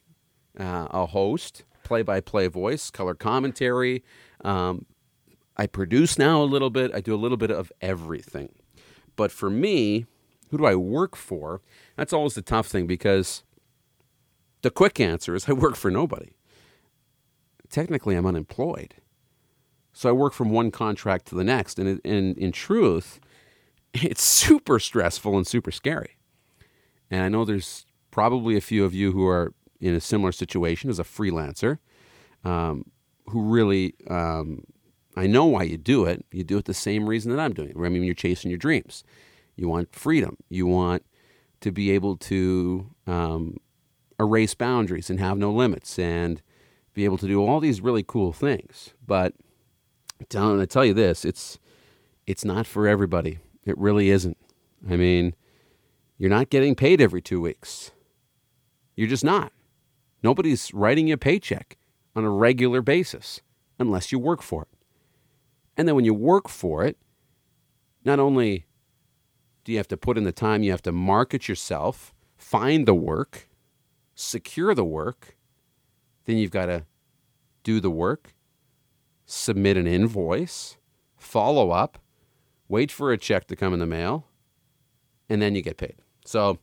uh, 0.58 0.88
a 0.90 1.06
host, 1.06 1.62
play 1.84 2.02
by 2.02 2.20
play 2.20 2.48
voice, 2.48 2.90
color 2.90 3.14
commentary. 3.14 4.02
Um, 4.44 4.86
I 5.56 5.68
produce 5.68 6.18
now 6.18 6.42
a 6.42 6.44
little 6.44 6.70
bit, 6.70 6.90
I 6.92 7.00
do 7.00 7.14
a 7.14 7.16
little 7.16 7.36
bit 7.36 7.52
of 7.52 7.70
everything. 7.80 8.48
But 9.14 9.30
for 9.30 9.50
me, 9.50 10.06
who 10.50 10.58
do 10.58 10.66
I 10.66 10.74
work 10.74 11.14
for? 11.14 11.60
That's 11.94 12.12
always 12.12 12.34
the 12.34 12.42
tough 12.42 12.66
thing 12.66 12.88
because 12.88 13.44
the 14.62 14.72
quick 14.72 14.98
answer 14.98 15.36
is 15.36 15.48
I 15.48 15.52
work 15.52 15.76
for 15.76 15.92
nobody. 15.92 16.32
Technically, 17.70 18.16
I'm 18.16 18.26
unemployed. 18.26 18.96
So 19.92 20.08
I 20.08 20.12
work 20.12 20.32
from 20.32 20.50
one 20.50 20.72
contract 20.72 21.26
to 21.26 21.36
the 21.36 21.44
next. 21.44 21.78
And 21.78 22.00
in, 22.02 22.34
in 22.34 22.50
truth, 22.50 23.20
it's 23.94 24.22
super 24.22 24.78
stressful 24.78 25.36
and 25.36 25.46
super 25.46 25.70
scary. 25.70 26.16
And 27.10 27.22
I 27.22 27.28
know 27.28 27.44
there's 27.44 27.86
probably 28.10 28.56
a 28.56 28.60
few 28.60 28.84
of 28.84 28.94
you 28.94 29.12
who 29.12 29.26
are 29.26 29.52
in 29.80 29.94
a 29.94 30.00
similar 30.00 30.32
situation 30.32 30.90
as 30.90 30.98
a 30.98 31.04
freelancer 31.04 31.78
um, 32.44 32.90
who 33.28 33.42
really, 33.42 33.94
um, 34.08 34.64
I 35.16 35.26
know 35.26 35.46
why 35.46 35.64
you 35.64 35.76
do 35.76 36.04
it. 36.04 36.24
You 36.30 36.44
do 36.44 36.58
it 36.58 36.64
the 36.64 36.74
same 36.74 37.08
reason 37.08 37.30
that 37.30 37.40
I'm 37.40 37.52
doing 37.52 37.70
it. 37.70 37.76
I 37.76 37.88
mean, 37.88 38.04
you're 38.04 38.14
chasing 38.14 38.50
your 38.50 38.58
dreams. 38.58 39.04
You 39.56 39.68
want 39.68 39.94
freedom. 39.94 40.36
You 40.48 40.66
want 40.66 41.04
to 41.60 41.72
be 41.72 41.90
able 41.90 42.16
to 42.16 42.90
um, 43.06 43.56
erase 44.20 44.54
boundaries 44.54 45.10
and 45.10 45.18
have 45.20 45.38
no 45.38 45.50
limits 45.52 45.98
and 45.98 46.42
be 46.94 47.04
able 47.04 47.18
to 47.18 47.26
do 47.26 47.44
all 47.44 47.60
these 47.60 47.80
really 47.80 48.04
cool 48.06 48.32
things. 48.32 48.90
But 49.06 49.34
I 50.20 50.64
tell 50.66 50.84
you 50.84 50.94
this, 50.94 51.24
it's 51.24 51.58
it's 52.26 52.44
not 52.44 52.66
for 52.66 52.86
everybody. 52.86 53.38
It 53.68 53.76
really 53.76 54.08
isn't. 54.08 54.38
I 54.88 54.96
mean, 54.96 55.34
you're 56.16 56.30
not 56.30 56.48
getting 56.48 56.74
paid 56.74 57.02
every 57.02 57.20
two 57.20 57.38
weeks. 57.38 57.90
You're 58.96 59.08
just 59.08 59.24
not. 59.24 59.52
Nobody's 60.22 60.72
writing 60.72 61.08
you 61.08 61.14
a 61.14 61.18
paycheck 61.18 61.76
on 62.16 62.24
a 62.24 62.30
regular 62.30 62.80
basis 62.80 63.42
unless 63.78 64.10
you 64.10 64.18
work 64.18 64.40
for 64.40 64.62
it. 64.62 64.68
And 65.76 65.86
then 65.86 65.94
when 65.94 66.06
you 66.06 66.14
work 66.14 66.48
for 66.48 66.82
it, 66.82 66.96
not 68.06 68.18
only 68.18 68.64
do 69.64 69.72
you 69.72 69.78
have 69.78 69.88
to 69.88 69.98
put 69.98 70.16
in 70.16 70.24
the 70.24 70.32
time, 70.32 70.62
you 70.62 70.70
have 70.70 70.82
to 70.82 70.92
market 70.92 71.46
yourself, 71.46 72.14
find 72.38 72.86
the 72.86 72.94
work, 72.94 73.50
secure 74.14 74.74
the 74.74 74.84
work, 74.84 75.36
then 76.24 76.38
you've 76.38 76.50
got 76.50 76.66
to 76.66 76.86
do 77.64 77.80
the 77.80 77.90
work, 77.90 78.32
submit 79.26 79.76
an 79.76 79.86
invoice, 79.86 80.78
follow 81.18 81.70
up, 81.70 81.98
wait 82.68 82.90
for 82.90 83.12
a 83.12 83.18
check 83.18 83.46
to 83.48 83.56
come 83.56 83.72
in 83.72 83.80
the 83.80 83.86
mail, 83.86 84.26
and 85.28 85.40
then 85.40 85.54
you 85.54 85.62
get 85.62 85.76
paid. 85.76 85.96
So 86.24 86.58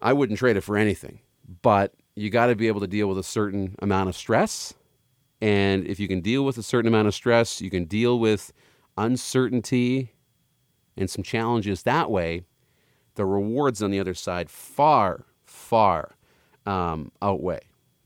I 0.00 0.12
wouldn't 0.12 0.38
trade 0.38 0.56
it 0.56 0.62
for 0.62 0.76
anything, 0.76 1.20
but 1.62 1.94
you 2.14 2.30
got 2.30 2.46
to 2.46 2.56
be 2.56 2.68
able 2.68 2.80
to 2.80 2.86
deal 2.86 3.08
with 3.08 3.18
a 3.18 3.22
certain 3.22 3.74
amount 3.80 4.08
of 4.08 4.16
stress. 4.16 4.74
And 5.40 5.86
if 5.86 5.98
you 6.00 6.08
can 6.08 6.20
deal 6.20 6.44
with 6.44 6.58
a 6.58 6.62
certain 6.62 6.88
amount 6.88 7.08
of 7.08 7.14
stress, 7.14 7.60
you 7.60 7.70
can 7.70 7.84
deal 7.84 8.18
with 8.18 8.52
uncertainty 8.96 10.12
and 10.96 11.10
some 11.10 11.22
challenges 11.22 11.82
that 11.82 12.10
way. 12.10 12.44
The 13.16 13.26
rewards 13.26 13.82
on 13.82 13.90
the 13.90 14.00
other 14.00 14.14
side 14.14 14.50
far, 14.50 15.24
far 15.44 16.16
um, 16.66 17.12
outweigh 17.20 17.62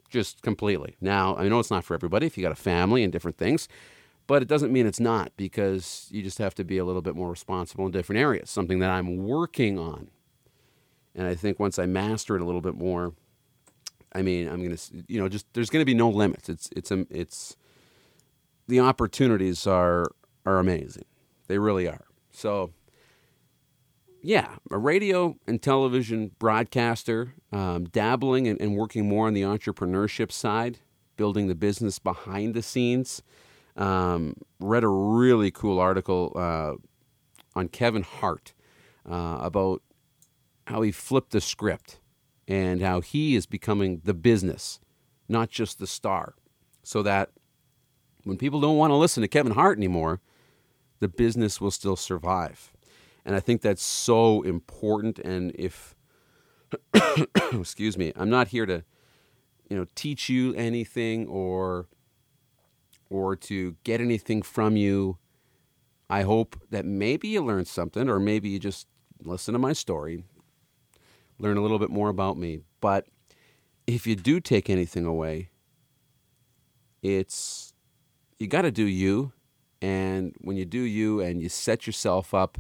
just 0.08 0.42
completely. 0.42 0.96
Now, 1.00 1.36
I 1.36 1.48
know 1.48 1.58
it's 1.58 1.70
not 1.70 1.84
for 1.84 1.94
everybody 1.94 2.26
if 2.26 2.36
you 2.36 2.42
got 2.42 2.52
a 2.52 2.56
family 2.56 3.04
and 3.04 3.12
different 3.12 3.36
things, 3.36 3.68
but 4.28 4.42
it 4.42 4.46
doesn't 4.46 4.72
mean 4.72 4.86
it's 4.86 5.00
not 5.00 5.32
because 5.36 6.06
you 6.10 6.22
just 6.22 6.38
have 6.38 6.54
to 6.54 6.62
be 6.62 6.76
a 6.76 6.84
little 6.84 7.02
bit 7.02 7.16
more 7.16 7.30
responsible 7.30 7.86
in 7.86 7.90
different 7.90 8.20
areas, 8.20 8.50
something 8.50 8.78
that 8.78 8.90
I'm 8.90 9.24
working 9.24 9.78
on. 9.78 10.08
And 11.14 11.26
I 11.26 11.34
think 11.34 11.58
once 11.58 11.78
I 11.78 11.86
master 11.86 12.36
it 12.36 12.42
a 12.42 12.44
little 12.44 12.60
bit 12.60 12.74
more, 12.74 13.14
I 14.12 14.20
mean, 14.20 14.46
I'm 14.46 14.62
going 14.62 14.76
to, 14.76 15.04
you 15.08 15.18
know, 15.18 15.28
just 15.28 15.46
there's 15.54 15.70
going 15.70 15.80
to 15.80 15.86
be 15.86 15.94
no 15.94 16.10
limits. 16.10 16.50
It's, 16.50 16.68
it's, 16.76 16.92
um, 16.92 17.06
it's, 17.10 17.56
the 18.68 18.80
opportunities 18.80 19.66
are, 19.66 20.04
are 20.44 20.58
amazing. 20.58 21.06
They 21.46 21.58
really 21.58 21.88
are. 21.88 22.04
So, 22.30 22.72
yeah, 24.22 24.56
a 24.70 24.76
radio 24.76 25.36
and 25.46 25.62
television 25.62 26.32
broadcaster, 26.38 27.32
um, 27.50 27.84
dabbling 27.84 28.46
and, 28.46 28.60
and, 28.60 28.76
working 28.76 29.08
more 29.08 29.26
on 29.26 29.32
the 29.32 29.42
entrepreneurship 29.42 30.30
side, 30.30 30.80
building 31.16 31.46
the 31.48 31.54
business 31.54 31.98
behind 31.98 32.52
the 32.52 32.62
scenes. 32.62 33.22
Um, 33.78 34.34
read 34.58 34.82
a 34.82 34.88
really 34.88 35.50
cool 35.50 35.78
article 35.78 36.32
uh, 36.34 36.74
on 37.54 37.68
Kevin 37.68 38.02
Hart 38.02 38.52
uh, 39.08 39.38
about 39.40 39.82
how 40.66 40.82
he 40.82 40.90
flipped 40.90 41.30
the 41.30 41.40
script 41.40 42.00
and 42.48 42.82
how 42.82 43.00
he 43.00 43.36
is 43.36 43.46
becoming 43.46 44.00
the 44.04 44.14
business, 44.14 44.80
not 45.28 45.48
just 45.48 45.78
the 45.78 45.86
star. 45.86 46.34
So 46.82 47.02
that 47.02 47.30
when 48.24 48.36
people 48.36 48.60
don't 48.60 48.76
want 48.76 48.90
to 48.90 48.96
listen 48.96 49.20
to 49.20 49.28
Kevin 49.28 49.52
Hart 49.52 49.78
anymore, 49.78 50.20
the 51.00 51.08
business 51.08 51.60
will 51.60 51.70
still 51.70 51.96
survive. 51.96 52.72
And 53.24 53.36
I 53.36 53.40
think 53.40 53.60
that's 53.60 53.82
so 53.82 54.42
important. 54.42 55.18
And 55.18 55.52
if, 55.54 55.94
excuse 57.52 57.96
me, 57.96 58.12
I'm 58.16 58.30
not 58.30 58.48
here 58.48 58.66
to, 58.66 58.84
you 59.68 59.76
know, 59.76 59.86
teach 59.94 60.28
you 60.28 60.54
anything 60.54 61.26
or, 61.28 61.86
or 63.10 63.36
to 63.36 63.76
get 63.84 64.00
anything 64.00 64.42
from 64.42 64.76
you. 64.76 65.18
I 66.10 66.22
hope 66.22 66.56
that 66.70 66.84
maybe 66.84 67.28
you 67.28 67.44
learned 67.44 67.68
something, 67.68 68.08
or 68.08 68.18
maybe 68.18 68.48
you 68.48 68.58
just 68.58 68.86
listen 69.22 69.52
to 69.52 69.58
my 69.58 69.72
story, 69.72 70.24
learn 71.38 71.56
a 71.56 71.60
little 71.60 71.78
bit 71.78 71.90
more 71.90 72.08
about 72.08 72.36
me. 72.36 72.60
But 72.80 73.06
if 73.86 74.06
you 74.06 74.16
do 74.16 74.40
take 74.40 74.70
anything 74.70 75.04
away, 75.04 75.50
it's 77.02 77.74
you 78.38 78.46
got 78.46 78.62
to 78.62 78.70
do 78.70 78.84
you. 78.84 79.32
And 79.80 80.34
when 80.40 80.56
you 80.56 80.64
do 80.64 80.80
you 80.80 81.20
and 81.20 81.40
you 81.40 81.48
set 81.48 81.86
yourself 81.86 82.34
up 82.34 82.58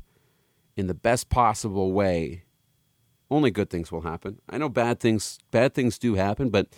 in 0.76 0.86
the 0.86 0.94
best 0.94 1.28
possible 1.28 1.92
way, 1.92 2.44
only 3.30 3.50
good 3.50 3.70
things 3.70 3.90
will 3.90 4.02
happen. 4.02 4.40
I 4.48 4.58
know 4.58 4.68
bad 4.68 5.00
things 5.00 5.38
bad 5.50 5.74
things 5.74 5.98
do 5.98 6.14
happen, 6.14 6.50
but 6.50 6.68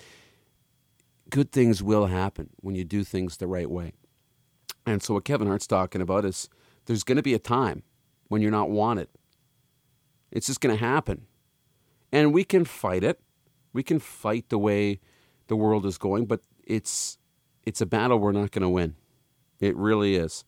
good 1.31 1.53
things 1.53 1.83
will 1.83 2.07
happen 2.07 2.51
when 2.57 2.75
you 2.75 2.85
do 2.85 3.05
things 3.05 3.37
the 3.37 3.47
right 3.47 3.71
way. 3.71 3.93
And 4.87 5.03
so 5.03 5.15
what 5.15 5.25
Kevin 5.25 5.47
Hart's 5.47 5.67
talking 5.67 6.01
about 6.01 6.25
is 6.25 6.49
there's 6.87 7.05
going 7.05 7.17
to 7.17 7.23
be 7.23 7.35
a 7.35 7.39
time 7.39 7.83
when 8.29 8.43
you're 8.43 8.51
not 8.51 8.71
wanted. 8.71 9.09
It's 10.31 10.47
just 10.47 10.61
going 10.61 10.77
to 10.77 10.85
happen. 10.85 11.27
And 12.13 12.33
we 12.33 12.45
can 12.45 12.65
fight 12.65 13.05
it. 13.05 13.21
We 13.73 13.83
can 13.83 13.99
fight 13.99 14.49
the 14.49 14.59
way 14.59 15.01
the 15.47 15.57
world 15.57 15.87
is 15.87 15.99
going, 15.99 16.27
but 16.27 16.41
it's 16.65 17.19
it's 17.65 17.81
a 17.81 17.87
battle 17.87 18.19
we're 18.19 18.33
not 18.33 18.51
going 18.51 18.63
to 18.63 18.69
win. 18.69 18.97
It 19.61 19.77
really 19.77 20.17
is. 20.17 20.45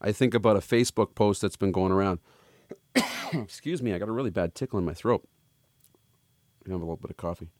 I 0.00 0.12
think 0.12 0.34
about 0.34 0.56
a 0.56 0.60
Facebook 0.60 1.14
post 1.14 1.40
that's 1.40 1.56
been 1.56 1.72
going 1.72 1.92
around. 1.92 2.18
Excuse 3.32 3.82
me, 3.82 3.94
I 3.94 3.98
got 3.98 4.08
a 4.08 4.12
really 4.12 4.30
bad 4.30 4.54
tickle 4.54 4.78
in 4.78 4.84
my 4.84 4.94
throat. 4.94 5.26
I 6.66 6.70
have 6.70 6.80
a 6.80 6.84
little 6.84 6.96
bit 6.96 7.10
of 7.10 7.16
coffee. 7.16 7.50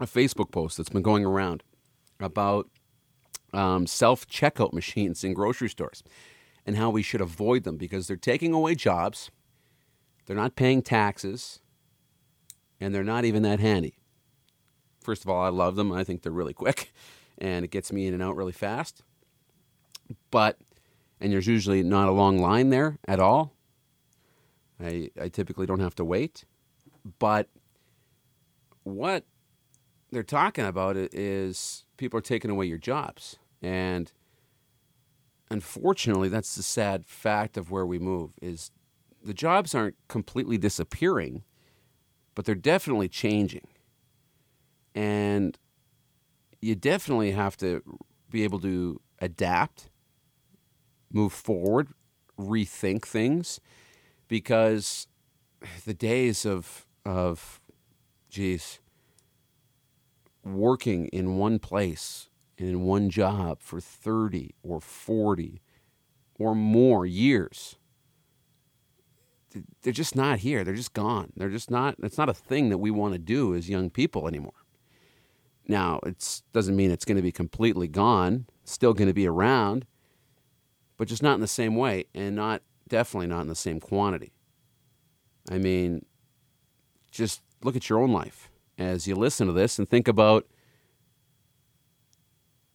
A 0.00 0.06
Facebook 0.06 0.50
post 0.50 0.76
that's 0.76 0.88
been 0.88 1.02
going 1.02 1.24
around 1.24 1.62
about 2.18 2.68
um, 3.52 3.86
self 3.86 4.26
checkout 4.26 4.72
machines 4.72 5.22
in 5.22 5.34
grocery 5.34 5.68
stores 5.68 6.02
and 6.66 6.76
how 6.76 6.90
we 6.90 7.02
should 7.02 7.20
avoid 7.20 7.64
them 7.64 7.76
because 7.76 8.06
they're 8.06 8.16
taking 8.16 8.52
away 8.52 8.74
jobs, 8.74 9.30
they're 10.26 10.36
not 10.36 10.56
paying 10.56 10.82
taxes, 10.82 11.60
and 12.80 12.94
they're 12.94 13.04
not 13.04 13.24
even 13.24 13.42
that 13.42 13.60
handy. 13.60 13.94
First 15.00 15.24
of 15.24 15.30
all, 15.30 15.42
I 15.42 15.48
love 15.48 15.76
them. 15.76 15.92
I 15.92 16.04
think 16.04 16.22
they're 16.22 16.32
really 16.32 16.54
quick 16.54 16.92
and 17.38 17.64
it 17.64 17.70
gets 17.70 17.92
me 17.92 18.06
in 18.06 18.14
and 18.14 18.22
out 18.22 18.36
really 18.36 18.52
fast. 18.52 19.02
But 20.30 20.58
and 21.20 21.32
there's 21.32 21.46
usually 21.46 21.82
not 21.82 22.08
a 22.08 22.12
long 22.12 22.38
line 22.38 22.70
there 22.70 22.98
at 23.06 23.20
all. 23.20 23.52
I, 24.82 25.10
I 25.20 25.28
typically 25.28 25.66
don't 25.66 25.80
have 25.80 25.94
to 25.96 26.04
wait. 26.04 26.44
But 27.18 27.48
what 28.82 29.24
they're 30.10 30.22
talking 30.22 30.64
about 30.64 30.96
is 30.96 31.84
people 31.96 32.18
are 32.18 32.22
taking 32.22 32.50
away 32.50 32.66
your 32.66 32.78
jobs. 32.78 33.38
And 33.62 34.12
unfortunately, 35.50 36.28
that's 36.28 36.54
the 36.54 36.62
sad 36.62 37.06
fact 37.06 37.56
of 37.56 37.70
where 37.70 37.86
we 37.86 37.98
move 37.98 38.32
is 38.40 38.70
the 39.22 39.34
jobs 39.34 39.74
aren't 39.74 39.96
completely 40.08 40.58
disappearing, 40.58 41.44
but 42.34 42.44
they're 42.44 42.54
definitely 42.54 43.08
changing. 43.08 43.66
And 44.94 45.58
you 46.60 46.74
definitely 46.74 47.32
have 47.32 47.56
to 47.58 47.82
be 48.30 48.44
able 48.44 48.60
to 48.60 49.00
adapt 49.20 49.90
move 51.12 51.32
forward, 51.32 51.88
rethink 52.38 53.04
things, 53.04 53.60
because 54.28 55.06
the 55.84 55.94
days 55.94 56.46
of 56.46 56.86
of 57.04 57.60
geez 58.28 58.80
working 60.44 61.06
in 61.08 61.36
one 61.36 61.58
place 61.58 62.28
in 62.56 62.82
one 62.82 63.08
job 63.10 63.62
for 63.62 63.80
30 63.80 64.54
or 64.62 64.80
40 64.80 65.62
or 66.38 66.54
more 66.54 67.06
years. 67.06 67.76
They're 69.82 69.92
just 69.92 70.14
not 70.14 70.40
here. 70.40 70.62
They're 70.62 70.74
just 70.74 70.92
gone. 70.92 71.32
They're 71.36 71.48
just 71.48 71.70
not 71.70 71.96
it's 72.02 72.18
not 72.18 72.28
a 72.28 72.34
thing 72.34 72.68
that 72.68 72.78
we 72.78 72.90
want 72.90 73.14
to 73.14 73.18
do 73.18 73.54
as 73.54 73.68
young 73.68 73.90
people 73.90 74.28
anymore. 74.28 74.52
Now 75.66 76.00
it 76.04 76.42
doesn't 76.52 76.76
mean 76.76 76.90
it's 76.90 77.04
going 77.04 77.16
to 77.16 77.22
be 77.22 77.32
completely 77.32 77.88
gone 77.88 78.46
still 78.64 78.94
going 78.94 79.08
to 79.08 79.14
be 79.14 79.26
around 79.26 79.86
but 80.96 81.08
just 81.08 81.22
not 81.22 81.34
in 81.34 81.40
the 81.40 81.48
same 81.48 81.74
way 81.74 82.04
and 82.14 82.36
not 82.36 82.62
definitely 82.88 83.26
not 83.26 83.40
in 83.40 83.48
the 83.48 83.54
same 83.54 83.80
quantity. 83.80 84.32
I 85.50 85.58
mean, 85.58 86.04
just 87.10 87.40
look 87.64 87.74
at 87.74 87.88
your 87.88 87.98
own 87.98 88.12
life 88.12 88.49
as 88.80 89.06
you 89.06 89.14
listen 89.14 89.46
to 89.46 89.52
this 89.52 89.78
and 89.78 89.88
think 89.88 90.08
about 90.08 90.46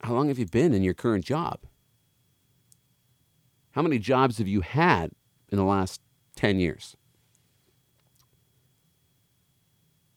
how 0.01 0.13
long 0.13 0.27
have 0.27 0.37
you 0.37 0.45
been 0.45 0.73
in 0.73 0.83
your 0.83 0.93
current 0.93 1.25
job? 1.25 1.61
How 3.71 3.81
many 3.81 3.97
jobs 3.97 4.37
have 4.37 4.47
you 4.47 4.61
had 4.61 5.11
in 5.49 5.57
the 5.57 5.63
last 5.63 5.99
10 6.35 6.59
years? 6.59 6.95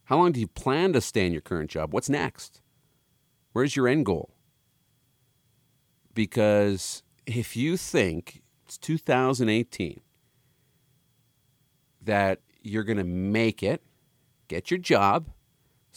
How 0.04 0.18
long 0.18 0.32
do 0.32 0.40
you 0.40 0.46
plan 0.46 0.92
to 0.92 1.00
stay 1.00 1.26
in 1.26 1.32
your 1.32 1.40
current 1.40 1.70
job? 1.70 1.92
What's 1.94 2.10
next? 2.10 2.60
Where's 3.52 3.74
your 3.74 3.88
end 3.88 4.04
goal? 4.04 4.30
Because 6.14 7.02
if 7.26 7.56
you 7.56 7.76
think 7.76 8.42
it's 8.64 8.76
2018 8.78 10.00
that 12.02 12.40
you're 12.62 12.84
going 12.84 12.98
to 12.98 13.04
make 13.04 13.62
it, 13.62 13.82
get 14.48 14.70
your 14.70 14.78
job, 14.78 15.30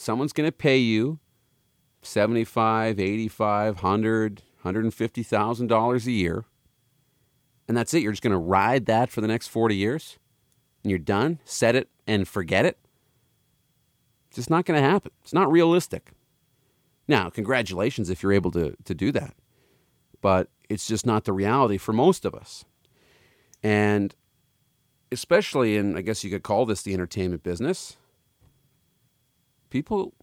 someone's 0.02 0.34
going 0.34 0.48
to 0.48 0.52
pay 0.52 0.78
you 0.78 1.20
75, 2.02 3.00
85, 3.00 3.76
100, 3.76 4.40
150,000 4.62 5.68
dollars 5.68 6.08
a 6.08 6.12
year. 6.12 6.46
And 7.68 7.78
that's 7.78 7.94
it. 7.94 8.02
You're 8.02 8.12
just 8.12 8.24
going 8.24 8.32
to 8.32 8.38
ride 8.38 8.88
that 8.88 9.10
for 9.10 9.22
the 9.22 9.28
next 9.28 9.48
40 9.48 9.76
years 9.76 10.18
and 10.84 10.90
you're 10.90 11.00
done, 11.00 11.40
set 11.46 11.76
it 11.76 11.90
and 12.08 12.28
forget 12.28 12.66
it. 12.66 12.78
It's 14.28 14.38
just 14.38 14.50
not 14.50 14.66
going 14.66 14.82
to 14.82 14.88
happen. 14.88 15.12
It's 15.22 15.34
not 15.34 15.52
realistic. 15.52 16.12
Now, 17.08 17.30
congratulations 17.30 18.10
if 18.10 18.24
you're 18.24 18.34
able 18.34 18.52
to, 18.52 18.76
to 18.84 18.96
do 18.96 19.12
that. 19.12 19.36
But 20.22 20.50
it's 20.70 20.88
just 20.88 21.06
not 21.06 21.26
the 21.26 21.34
reality 21.34 21.78
for 21.78 21.94
most 21.94 22.26
of 22.26 22.34
us. 22.34 22.66
And 23.62 24.16
especially 25.12 25.78
in, 25.78 25.96
I 25.96 26.02
guess 26.02 26.24
you 26.24 26.30
could 26.30 26.44
call 26.44 26.66
this 26.66 26.82
the 26.82 26.94
entertainment 26.94 27.44
business, 27.44 27.98
people 29.72 30.14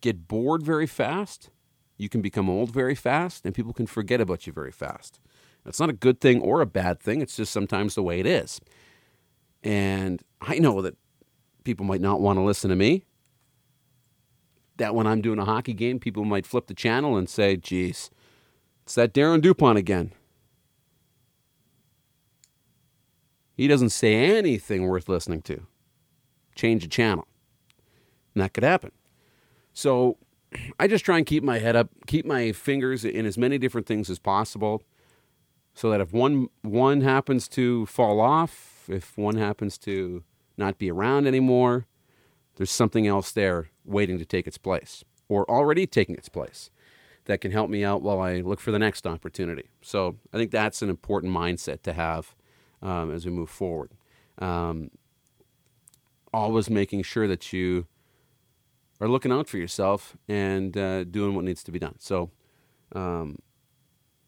get 0.00 0.26
bored 0.26 0.62
very 0.62 0.86
fast. 0.86 1.50
You 1.98 2.08
can 2.08 2.22
become 2.22 2.48
old 2.48 2.72
very 2.72 2.94
fast, 2.94 3.44
and 3.44 3.54
people 3.54 3.74
can 3.74 3.86
forget 3.86 4.20
about 4.20 4.46
you 4.46 4.52
very 4.52 4.72
fast. 4.72 5.20
It's 5.66 5.78
not 5.78 5.90
a 5.90 5.92
good 5.94 6.20
thing 6.20 6.40
or 6.40 6.60
a 6.60 6.66
bad 6.66 6.98
thing. 6.98 7.20
It's 7.20 7.36
just 7.36 7.52
sometimes 7.52 7.94
the 7.94 8.02
way 8.02 8.18
it 8.18 8.26
is. 8.26 8.60
And 9.62 10.22
I 10.40 10.58
know 10.58 10.82
that 10.82 10.96
people 11.62 11.86
might 11.86 12.00
not 12.00 12.20
want 12.20 12.38
to 12.38 12.42
listen 12.42 12.70
to 12.70 12.76
me. 12.76 13.04
That 14.78 14.94
when 14.94 15.06
I'm 15.06 15.20
doing 15.20 15.38
a 15.38 15.44
hockey 15.44 15.74
game, 15.74 16.00
people 16.00 16.24
might 16.24 16.46
flip 16.46 16.66
the 16.66 16.74
channel 16.74 17.16
and 17.16 17.28
say, 17.28 17.56
geez, 17.56 18.10
it's 18.82 18.96
that 18.96 19.14
Darren 19.14 19.40
Dupont 19.40 19.78
again. 19.78 20.12
He 23.54 23.68
doesn't 23.68 23.90
say 23.90 24.14
anything 24.36 24.88
worth 24.88 25.08
listening 25.08 25.42
to. 25.42 25.66
Change 26.56 26.82
the 26.82 26.88
channel. 26.88 27.28
And 28.34 28.42
that 28.42 28.52
could 28.52 28.64
happen. 28.64 28.92
So 29.72 30.18
I 30.78 30.86
just 30.86 31.04
try 31.04 31.16
and 31.16 31.26
keep 31.26 31.42
my 31.42 31.58
head 31.58 31.76
up, 31.76 31.88
keep 32.06 32.24
my 32.26 32.52
fingers 32.52 33.04
in 33.04 33.26
as 33.26 33.38
many 33.38 33.58
different 33.58 33.86
things 33.86 34.10
as 34.10 34.18
possible 34.18 34.82
so 35.74 35.90
that 35.90 36.00
if 36.00 36.12
one 36.12 36.48
one 36.62 37.00
happens 37.00 37.48
to 37.48 37.86
fall 37.86 38.20
off, 38.20 38.84
if 38.88 39.16
one 39.16 39.36
happens 39.36 39.78
to 39.78 40.22
not 40.56 40.78
be 40.78 40.90
around 40.90 41.26
anymore, 41.26 41.86
there's 42.56 42.70
something 42.70 43.06
else 43.06 43.32
there 43.32 43.70
waiting 43.84 44.18
to 44.18 44.24
take 44.24 44.46
its 44.46 44.58
place 44.58 45.04
or 45.28 45.48
already 45.50 45.86
taking 45.86 46.14
its 46.14 46.28
place 46.28 46.70
that 47.24 47.40
can 47.40 47.52
help 47.52 47.70
me 47.70 47.84
out 47.84 48.02
while 48.02 48.20
I 48.20 48.40
look 48.40 48.60
for 48.60 48.72
the 48.72 48.78
next 48.78 49.06
opportunity. 49.06 49.70
So 49.80 50.16
I 50.32 50.36
think 50.36 50.50
that's 50.50 50.82
an 50.82 50.90
important 50.90 51.32
mindset 51.34 51.82
to 51.82 51.92
have 51.92 52.34
um, 52.82 53.12
as 53.12 53.24
we 53.24 53.30
move 53.30 53.48
forward. 53.48 53.92
Um, 54.38 54.90
always 56.34 56.68
making 56.68 57.02
sure 57.02 57.28
that 57.28 57.52
you 57.52 57.86
are 59.02 59.08
looking 59.08 59.32
out 59.32 59.48
for 59.48 59.58
yourself 59.58 60.16
and 60.28 60.76
uh, 60.76 61.02
doing 61.02 61.34
what 61.34 61.44
needs 61.44 61.64
to 61.64 61.72
be 61.72 61.78
done. 61.80 61.96
So, 61.98 62.30
um, 62.94 63.40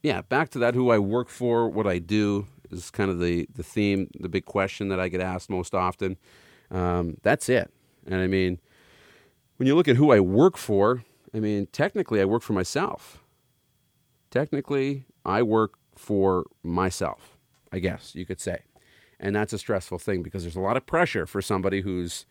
yeah, 0.02 0.22
back 0.22 0.50
to 0.50 0.58
that 0.58 0.74
who 0.74 0.90
I 0.90 0.98
work 0.98 1.28
for, 1.28 1.68
what 1.68 1.87
I 1.87 2.00
do 2.00 2.48
is 2.72 2.90
kind 2.90 3.08
of 3.08 3.20
the, 3.20 3.48
the 3.54 3.62
theme, 3.62 4.10
the 4.18 4.28
big 4.28 4.46
question 4.46 4.88
that 4.88 4.98
I 4.98 5.08
get 5.08 5.20
asked 5.20 5.48
most 5.48 5.76
often. 5.76 6.16
Um, 6.72 7.18
that's 7.22 7.48
it. 7.48 7.72
And 8.04 8.16
I 8.16 8.26
mean, 8.26 8.58
when 9.58 9.68
you 9.68 9.76
look 9.76 9.87
at 9.87 9.94
who 9.94 10.10
I 10.10 10.18
work 10.18 10.56
for, 10.56 11.04
I 11.32 11.38
mean, 11.38 11.68
technically, 11.70 12.20
I 12.20 12.24
work 12.24 12.42
for 12.42 12.52
myself. 12.52 13.22
Technically, 14.32 15.04
I 15.24 15.42
work 15.42 15.74
for 15.94 16.46
myself, 16.64 17.38
I 17.70 17.78
guess 17.78 18.16
you 18.16 18.26
could 18.26 18.40
say. 18.40 18.62
And 19.20 19.37
that's 19.37 19.52
a 19.52 19.58
stressful 19.58 20.00
thing 20.00 20.24
because 20.24 20.42
there's 20.42 20.56
a 20.56 20.60
lot 20.60 20.76
of 20.76 20.84
pressure 20.84 21.26
for 21.26 21.40
somebody 21.40 21.82
who's 21.82 22.26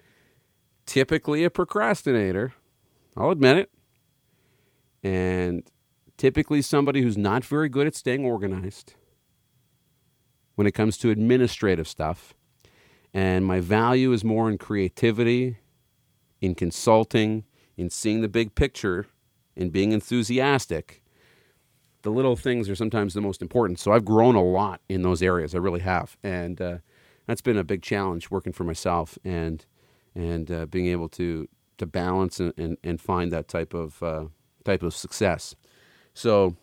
typically 0.86 1.44
a 1.44 1.50
procrastinator. 1.50 2.54
I'll 3.16 3.32
admit 3.32 3.58
it. 3.58 3.72
And 5.04 5.64
typically 6.18 6.62
somebody 6.62 7.02
who's 7.02 7.18
not 7.18 7.44
very 7.44 7.70
good 7.70 7.88
at 7.88 7.96
staying 7.96 8.26
organized 8.26 8.94
when 10.56 10.68
it 10.68 10.72
comes 10.72 10.98
to 11.00 11.10
administrative 11.10 11.88
stuff. 11.88 12.34
And 13.14 13.46
my 13.46 13.60
value 13.60 14.12
is 14.12 14.24
more 14.24 14.50
in 14.50 14.58
creativity, 14.58 15.58
in 16.42 16.56
consulting, 16.56 17.44
in 17.78 17.90
seeing 17.90 18.22
the 18.22 18.30
big 18.30 18.56
picture, 18.56 19.08
in 19.56 19.70
being 19.70 19.92
enthusiastic. 19.92 21.04
The 22.02 22.12
little 22.12 22.36
things 22.36 22.70
are 22.70 22.76
sometimes 22.76 23.14
the 23.14 23.22
most 23.22 23.42
important. 23.42 23.80
So 23.80 23.92
I've 23.92 24.06
grown 24.06 24.36
a 24.36 24.44
lot 24.44 24.82
in 24.90 25.04
those 25.04 25.22
areas. 25.22 25.54
I 25.54 25.60
really 25.60 25.80
have. 25.82 26.18
And 26.24 26.60
uh, 26.60 26.78
that's 27.28 27.42
been 27.42 27.58
a 27.58 27.64
big 27.64 27.82
challenge 27.82 28.30
working 28.32 28.54
for 28.54 28.64
myself 28.64 29.18
and, 29.24 29.66
and 30.16 30.52
uh, 30.52 30.66
being 30.66 30.88
able 30.88 31.10
to, 31.10 31.48
to 31.78 31.86
balance 31.86 32.40
and, 32.40 32.54
and, 32.58 32.78
and 32.84 33.02
find 33.02 33.32
that 33.32 33.48
type 33.48 33.74
of, 33.74 34.02
uh, 34.04 34.26
type 34.64 34.84
of 34.84 34.94
success. 34.94 35.56
So 36.14 36.56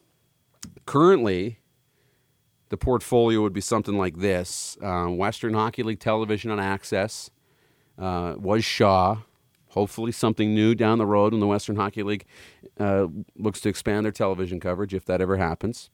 currently, 0.87 1.59
the 2.71 2.77
portfolio 2.77 3.43
would 3.43 3.53
be 3.53 3.61
something 3.61 3.99
like 3.99 4.19
this 4.19 4.79
um, 4.83 5.17
Western 5.17 5.55
Hockey 5.55 5.83
League 5.83 6.01
television 6.01 6.51
on 6.51 6.61
Access 6.61 7.31
uh, 7.99 8.35
was 8.39 8.65
Shaw. 8.65 9.19
Hopefully, 9.71 10.11
something 10.11 10.53
new 10.55 10.75
down 10.75 10.99
the 10.99 11.07
road 11.07 11.33
when 11.33 11.41
the 11.41 11.47
Western 11.47 11.77
Hockey 11.77 12.03
League 12.03 12.25
uh, 12.79 13.07
looks 13.37 13.61
to 13.61 13.69
expand 13.69 14.05
their 14.05 14.13
television 14.13 14.59
coverage, 14.59 14.95
if 14.95 15.05
that 15.05 15.21
ever 15.21 15.37
happens. 15.37 15.91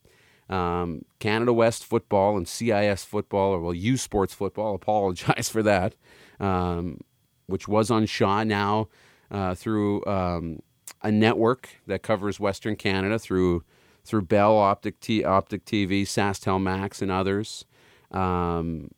Um, 0.48 1.02
Canada 1.18 1.52
West 1.52 1.84
football 1.84 2.36
and 2.36 2.46
CIS 2.46 3.04
football, 3.04 3.52
or 3.52 3.60
well, 3.60 3.74
U 3.74 3.96
Sports 3.96 4.32
football, 4.32 4.74
apologize 4.74 5.48
for 5.50 5.62
that, 5.62 5.94
um, 6.40 7.00
which 7.46 7.68
was 7.68 7.90
on 7.90 8.06
Shaw 8.06 8.44
now 8.44 8.88
uh, 9.30 9.54
through 9.54 10.04
um, 10.06 10.60
a 11.02 11.10
network 11.10 11.68
that 11.86 12.02
covers 12.02 12.40
Western 12.40 12.76
Canada 12.76 13.18
through 13.18 13.62
through 14.04 14.22
Bell 14.22 14.56
Optic 14.56 15.00
T, 15.00 15.24
Optic 15.24 15.64
TV, 15.64 16.02
SaskTel 16.02 16.62
Max, 16.62 17.02
and 17.02 17.10
others. 17.10 17.64
Um, 18.12 18.92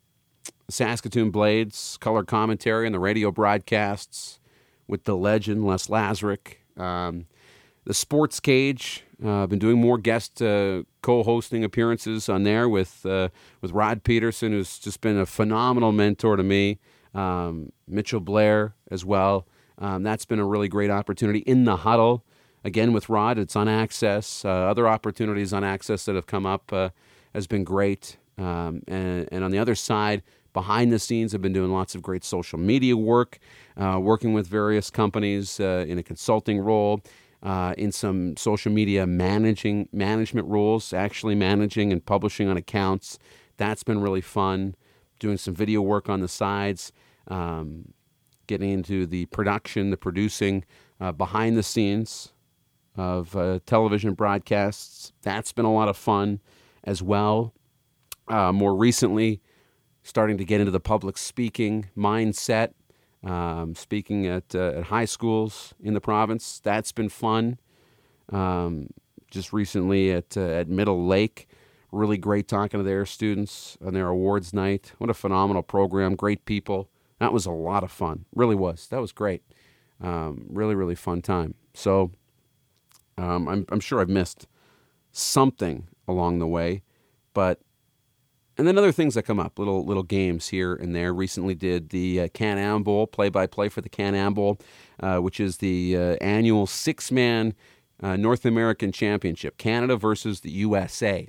Saskatoon 0.69 1.31
Blades 1.31 1.97
color 1.97 2.23
commentary 2.23 2.85
and 2.85 2.93
the 2.93 2.99
radio 2.99 3.31
broadcasts 3.31 4.39
with 4.87 5.05
the 5.05 5.17
legend 5.17 5.65
Les 5.65 5.87
Lazaruk. 5.87 6.57
Um, 6.77 7.25
the 7.85 7.93
Sports 7.95 8.39
Cage. 8.39 9.03
Uh, 9.23 9.43
I've 9.43 9.49
been 9.49 9.59
doing 9.59 9.81
more 9.81 9.97
guest 9.97 10.41
uh, 10.43 10.83
co-hosting 11.01 11.63
appearances 11.63 12.29
on 12.29 12.43
there 12.43 12.69
with 12.69 13.03
uh, 13.05 13.29
with 13.61 13.71
Rod 13.71 14.03
Pedersen, 14.03 14.51
who's 14.51 14.77
just 14.77 15.01
been 15.01 15.17
a 15.17 15.25
phenomenal 15.25 15.91
mentor 15.91 16.35
to 16.35 16.43
me. 16.43 16.77
Um, 17.13 17.71
Mitchell 17.87 18.19
Blair 18.19 18.75
as 18.91 19.03
well. 19.03 19.47
Um, 19.77 20.03
that's 20.03 20.25
been 20.25 20.39
a 20.39 20.45
really 20.45 20.67
great 20.67 20.91
opportunity 20.91 21.39
in 21.39 21.63
the 21.65 21.77
huddle. 21.77 22.23
Again, 22.63 22.91
with 22.91 23.09
Rod, 23.09 23.37
it's 23.37 23.55
on 23.55 23.67
Access. 23.67 24.43
Uh, 24.43 24.49
other 24.49 24.87
opportunities 24.87 25.53
on 25.53 25.63
Access 25.63 26.05
that 26.05 26.15
have 26.15 26.27
come 26.27 26.45
up 26.45 26.71
uh, 26.73 26.89
has 27.33 27.47
been 27.47 27.63
great. 27.63 28.17
Um, 28.37 28.81
and, 28.87 29.27
and 29.31 29.43
on 29.43 29.51
the 29.51 29.57
other 29.57 29.75
side, 29.75 30.23
behind 30.53 30.91
the 30.91 30.99
scenes, 30.99 31.33
I've 31.33 31.41
been 31.41 31.53
doing 31.53 31.71
lots 31.71 31.95
of 31.95 32.01
great 32.01 32.23
social 32.23 32.59
media 32.59 32.97
work, 32.97 33.39
uh, 33.77 33.99
working 34.01 34.33
with 34.33 34.47
various 34.47 34.89
companies 34.89 35.59
uh, 35.59 35.85
in 35.87 35.97
a 35.97 36.03
consulting 36.03 36.59
role, 36.59 37.01
uh, 37.43 37.73
in 37.77 37.91
some 37.91 38.35
social 38.35 38.71
media 38.71 39.07
managing 39.07 39.87
management 39.93 40.47
roles, 40.47 40.91
actually 40.91 41.35
managing 41.35 41.91
and 41.93 42.05
publishing 42.05 42.49
on 42.49 42.57
accounts. 42.57 43.17
That's 43.57 43.83
been 43.83 44.01
really 44.01 44.21
fun. 44.21 44.75
Doing 45.19 45.37
some 45.37 45.53
video 45.53 45.81
work 45.81 46.09
on 46.09 46.21
the 46.21 46.27
sides. 46.27 46.91
Um, 47.27 47.93
getting 48.47 48.71
into 48.71 49.05
the 49.05 49.25
production, 49.27 49.91
the 49.91 49.97
producing, 49.97 50.65
uh, 50.99 51.11
behind 51.11 51.55
the 51.55 51.63
scenes 51.63 52.33
of 52.95 53.35
uh, 53.35 53.59
television 53.65 54.13
broadcasts. 54.13 55.13
That's 55.21 55.53
been 55.53 55.65
a 55.65 55.73
lot 55.73 55.87
of 55.87 55.95
fun 55.95 56.39
as 56.83 57.03
well. 57.03 57.53
Uh, 58.27 58.51
more 58.51 58.75
recently, 58.75 59.41
starting 60.03 60.37
to 60.37 60.45
get 60.45 60.59
into 60.59 60.71
the 60.71 60.79
public 60.79 61.17
speaking 61.17 61.89
mindset, 61.95 62.73
um, 63.23 63.75
speaking 63.75 64.25
at, 64.25 64.55
uh, 64.55 64.73
at 64.77 64.83
high 64.85 65.05
schools 65.05 65.73
in 65.79 65.93
the 65.93 66.01
province. 66.01 66.59
That's 66.63 66.91
been 66.91 67.09
fun. 67.09 67.59
Um, 68.31 68.89
just 69.29 69.53
recently 69.53 70.11
at, 70.11 70.35
uh, 70.35 70.41
at 70.41 70.67
Middle 70.67 71.05
Lake, 71.05 71.47
really 71.91 72.17
great 72.17 72.47
talking 72.47 72.79
to 72.79 72.83
their 72.83 73.05
students 73.05 73.77
on 73.83 73.93
their 73.93 74.07
awards 74.07 74.53
night. 74.53 74.93
What 74.97 75.09
a 75.09 75.13
phenomenal 75.13 75.63
program, 75.63 76.15
great 76.15 76.45
people. 76.45 76.89
That 77.19 77.33
was 77.33 77.45
a 77.45 77.51
lot 77.51 77.83
of 77.83 77.91
fun. 77.91 78.25
Really 78.33 78.55
was. 78.55 78.87
That 78.87 79.01
was 79.01 79.11
great. 79.11 79.43
Um, 80.01 80.45
really, 80.49 80.75
really 80.75 80.95
fun 80.95 81.21
time. 81.21 81.55
So 81.73 82.11
um, 83.17 83.47
I'm, 83.47 83.65
I'm 83.69 83.79
sure 83.79 83.99
I've 83.99 84.09
missed 84.09 84.47
something 85.11 85.87
along 86.07 86.39
the 86.39 86.47
way, 86.47 86.83
but 87.33 87.59
and 88.57 88.67
then 88.67 88.77
other 88.77 88.91
things 88.91 89.13
that 89.15 89.23
come 89.23 89.39
up, 89.39 89.57
little 89.57 89.85
little 89.85 90.03
games 90.03 90.49
here 90.49 90.73
and 90.73 90.93
there. 90.93 91.13
Recently 91.13 91.55
did 91.55 91.89
the 91.89 92.21
uh, 92.21 92.27
Can 92.33 92.57
Am 92.57 92.83
Bowl, 92.83 93.07
play 93.07 93.29
by 93.29 93.47
play 93.47 93.69
for 93.69 93.79
the 93.79 93.87
Can 93.87 94.15
Am 94.15 94.33
Bowl, 94.33 94.59
uh, 94.99 95.19
which 95.19 95.39
is 95.39 95.57
the 95.57 95.95
uh, 95.95 96.15
annual 96.19 96.67
six 96.67 97.09
man 97.09 97.53
uh, 98.03 98.17
North 98.17 98.45
American 98.45 98.91
Championship, 98.91 99.57
Canada 99.57 99.95
versus 99.95 100.41
the 100.41 100.51
USA. 100.51 101.27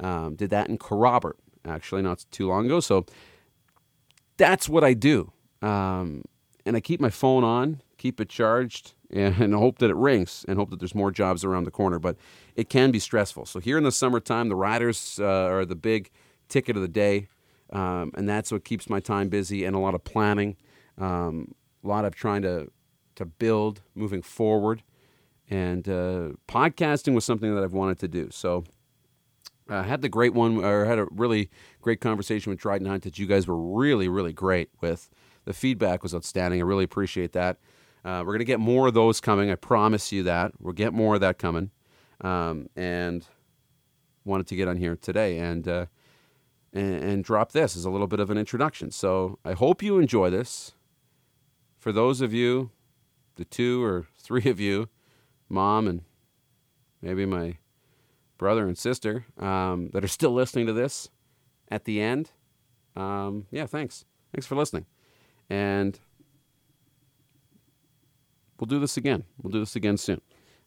Um, 0.00 0.36
did 0.36 0.50
that 0.50 0.68
in 0.68 0.78
Kerrobert, 0.78 1.34
actually, 1.64 2.02
not 2.02 2.24
too 2.30 2.48
long 2.48 2.66
ago. 2.66 2.80
So 2.80 3.06
that's 4.36 4.68
what 4.68 4.84
I 4.84 4.94
do. 4.94 5.32
Um, 5.62 6.22
and 6.64 6.76
I 6.76 6.80
keep 6.80 7.00
my 7.00 7.10
phone 7.10 7.44
on, 7.44 7.82
keep 7.96 8.20
it 8.20 8.28
charged, 8.28 8.94
and 9.10 9.54
hope 9.54 9.78
that 9.78 9.90
it 9.90 9.96
rings 9.96 10.44
and 10.48 10.58
hope 10.58 10.70
that 10.70 10.78
there's 10.78 10.94
more 10.94 11.10
jobs 11.10 11.44
around 11.44 11.64
the 11.64 11.70
corner. 11.70 11.98
But 11.98 12.16
it 12.56 12.68
can 12.68 12.90
be 12.90 12.98
stressful. 12.98 13.46
So 13.46 13.60
here 13.60 13.78
in 13.78 13.84
the 13.84 13.92
summertime, 13.92 14.48
the 14.48 14.56
riders 14.56 15.18
uh, 15.20 15.24
are 15.24 15.64
the 15.64 15.76
big 15.76 16.10
ticket 16.48 16.76
of 16.76 16.82
the 16.82 16.88
day, 16.88 17.28
um, 17.72 18.12
and 18.14 18.28
that's 18.28 18.50
what 18.52 18.64
keeps 18.64 18.88
my 18.88 19.00
time 19.00 19.28
busy 19.28 19.64
and 19.64 19.76
a 19.76 19.78
lot 19.78 19.94
of 19.94 20.04
planning, 20.04 20.56
um, 20.98 21.54
a 21.84 21.88
lot 21.88 22.04
of 22.04 22.14
trying 22.14 22.42
to 22.42 22.70
to 23.16 23.24
build 23.24 23.80
moving 23.96 24.22
forward. 24.22 24.82
And 25.50 25.88
uh, 25.88 26.30
podcasting 26.46 27.14
was 27.14 27.24
something 27.24 27.52
that 27.54 27.64
I've 27.64 27.72
wanted 27.72 27.98
to 28.00 28.08
do. 28.08 28.28
So 28.30 28.64
I 29.68 29.82
had 29.82 30.00
the 30.00 30.08
great 30.08 30.34
one, 30.34 30.64
or 30.64 30.84
had 30.84 30.98
a 30.98 31.06
really 31.10 31.50
great 31.82 32.00
conversation 32.00 32.50
with 32.50 32.58
Dryden 32.58 32.86
Hunt 32.86 33.02
that 33.02 33.18
you 33.18 33.26
guys 33.26 33.46
were 33.46 33.56
really, 33.56 34.08
really 34.08 34.32
great 34.32 34.70
with. 34.80 35.10
The 35.44 35.52
feedback 35.52 36.02
was 36.02 36.14
outstanding. 36.14 36.60
I 36.60 36.64
really 36.64 36.84
appreciate 36.84 37.32
that. 37.32 37.58
Uh, 38.04 38.22
we're 38.24 38.32
going 38.32 38.38
to 38.38 38.44
get 38.44 38.60
more 38.60 38.88
of 38.88 38.94
those 38.94 39.20
coming. 39.20 39.50
I 39.50 39.54
promise 39.54 40.12
you 40.12 40.22
that. 40.22 40.52
We'll 40.58 40.72
get 40.72 40.92
more 40.92 41.16
of 41.16 41.20
that 41.20 41.38
coming. 41.38 41.70
Um, 42.20 42.68
and 42.76 43.26
wanted 44.24 44.46
to 44.48 44.56
get 44.56 44.68
on 44.68 44.76
here 44.76 44.96
today 44.96 45.38
and, 45.38 45.66
uh, 45.68 45.86
and, 46.72 47.02
and 47.02 47.24
drop 47.24 47.52
this 47.52 47.76
as 47.76 47.84
a 47.84 47.90
little 47.90 48.06
bit 48.06 48.20
of 48.20 48.30
an 48.30 48.38
introduction. 48.38 48.90
So 48.90 49.38
I 49.44 49.52
hope 49.52 49.82
you 49.82 49.98
enjoy 49.98 50.30
this. 50.30 50.72
For 51.78 51.92
those 51.92 52.20
of 52.20 52.32
you, 52.34 52.70
the 53.36 53.44
two 53.44 53.82
or 53.84 54.06
three 54.18 54.50
of 54.50 54.58
you, 54.58 54.88
mom 55.48 55.86
and 55.86 56.02
maybe 57.00 57.24
my 57.24 57.58
brother 58.38 58.66
and 58.66 58.78
sister 58.78 59.26
um, 59.38 59.90
that 59.92 60.04
are 60.04 60.08
still 60.08 60.32
listening 60.32 60.66
to 60.66 60.72
this 60.72 61.08
at 61.70 61.84
the 61.84 62.00
end, 62.00 62.30
um, 62.96 63.46
yeah, 63.50 63.66
thanks. 63.66 64.04
Thanks 64.32 64.46
for 64.46 64.54
listening. 64.54 64.86
And 65.50 65.98
we'll 68.58 68.66
do 68.66 68.80
this 68.80 68.96
again. 68.96 69.24
We'll 69.42 69.52
do 69.52 69.60
this 69.60 69.76
again 69.76 69.96
soon. 69.96 70.20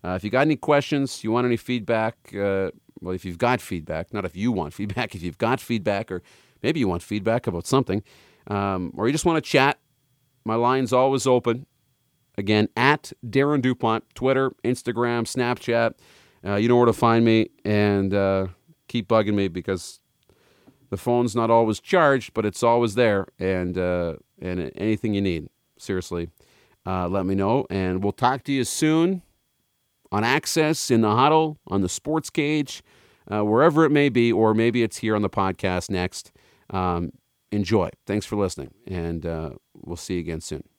Uh, 0.03 0.12
if 0.12 0.23
you 0.23 0.29
got 0.29 0.41
any 0.41 0.55
questions, 0.55 1.23
you 1.23 1.31
want 1.31 1.45
any 1.45 1.57
feedback, 1.57 2.15
uh, 2.34 2.71
well, 3.01 3.13
if 3.13 3.23
you've 3.25 3.38
got 3.38 3.62
feedback, 3.62 4.13
not 4.13 4.25
if 4.25 4.36
you 4.36 4.51
want 4.51 4.73
feedback, 4.79 5.15
if 5.15 5.21
you've 5.21 5.38
got 5.38 5.60
feedback, 5.60 6.12
or 6.12 6.21
maybe 6.63 6.79
you 6.79 6.88
want 6.88 7.03
feedback 7.03 7.47
about 7.47 7.67
something, 7.67 8.03
um, 8.47 8.91
or 8.95 9.07
you 9.07 9.12
just 9.12 9.25
want 9.25 9.43
to 9.43 9.47
chat, 9.47 9.79
my 10.43 10.55
line's 10.55 10.93
always 10.93 11.27
open. 11.27 11.65
Again, 12.38 12.69
at 12.75 13.12
Darren 13.25 13.62
DuPont, 13.62 14.03
Twitter, 14.15 14.51
Instagram, 14.63 15.23
Snapchat. 15.23 15.93
Uh, 16.45 16.56
you 16.56 16.67
know 16.67 16.77
where 16.77 16.86
to 16.86 16.93
find 16.93 17.23
me, 17.23 17.49
and 17.63 18.13
uh, 18.13 18.47
keep 18.88 19.08
bugging 19.08 19.36
me 19.36 19.47
because 19.47 19.99
the 20.89 20.97
phone's 20.97 21.36
not 21.36 21.49
always 21.49 21.80
charged, 21.80 22.34
but 22.34 22.45
it's 22.45 22.63
always 22.63 22.95
there, 22.95 23.27
and 23.39 23.77
uh, 23.77 24.15
and 24.41 24.71
anything 24.75 25.13
you 25.13 25.21
need, 25.21 25.49
seriously, 25.77 26.30
uh, 26.86 27.08
let 27.08 27.25
me 27.25 27.36
know, 27.36 27.65
and 27.69 28.04
we'll 28.04 28.12
talk 28.12 28.43
to 28.43 28.51
you 28.51 28.63
soon 28.63 29.21
on 30.12 30.23
Access 30.23 30.91
in 30.91 31.01
the 31.01 31.15
Huddle, 31.15 31.58
on 31.67 31.82
the 31.82 31.89
Sports 31.89 32.30
Cage, 32.30 32.84
uh, 33.32 33.45
wherever 33.45 33.86
it 33.86 33.91
may 33.91 34.10
be, 34.10 34.32
or 34.32 34.54
maybe 34.54 34.84
it's 34.84 34.97
here 34.97 35.15
on 35.15 35.21
the 35.21 35.30
podcast 35.30 35.89
next. 35.89 36.32
Um, 36.69 37.12
enjoy. 37.51 37.89
Thanks 38.06 38.25
for 38.25 38.36
listening, 38.36 38.73
and 38.86 39.25
uh, 39.25 39.51
we'll 39.73 39.95
see 39.97 40.15
you 40.15 40.19
again 40.19 40.41
soon. 40.41 40.70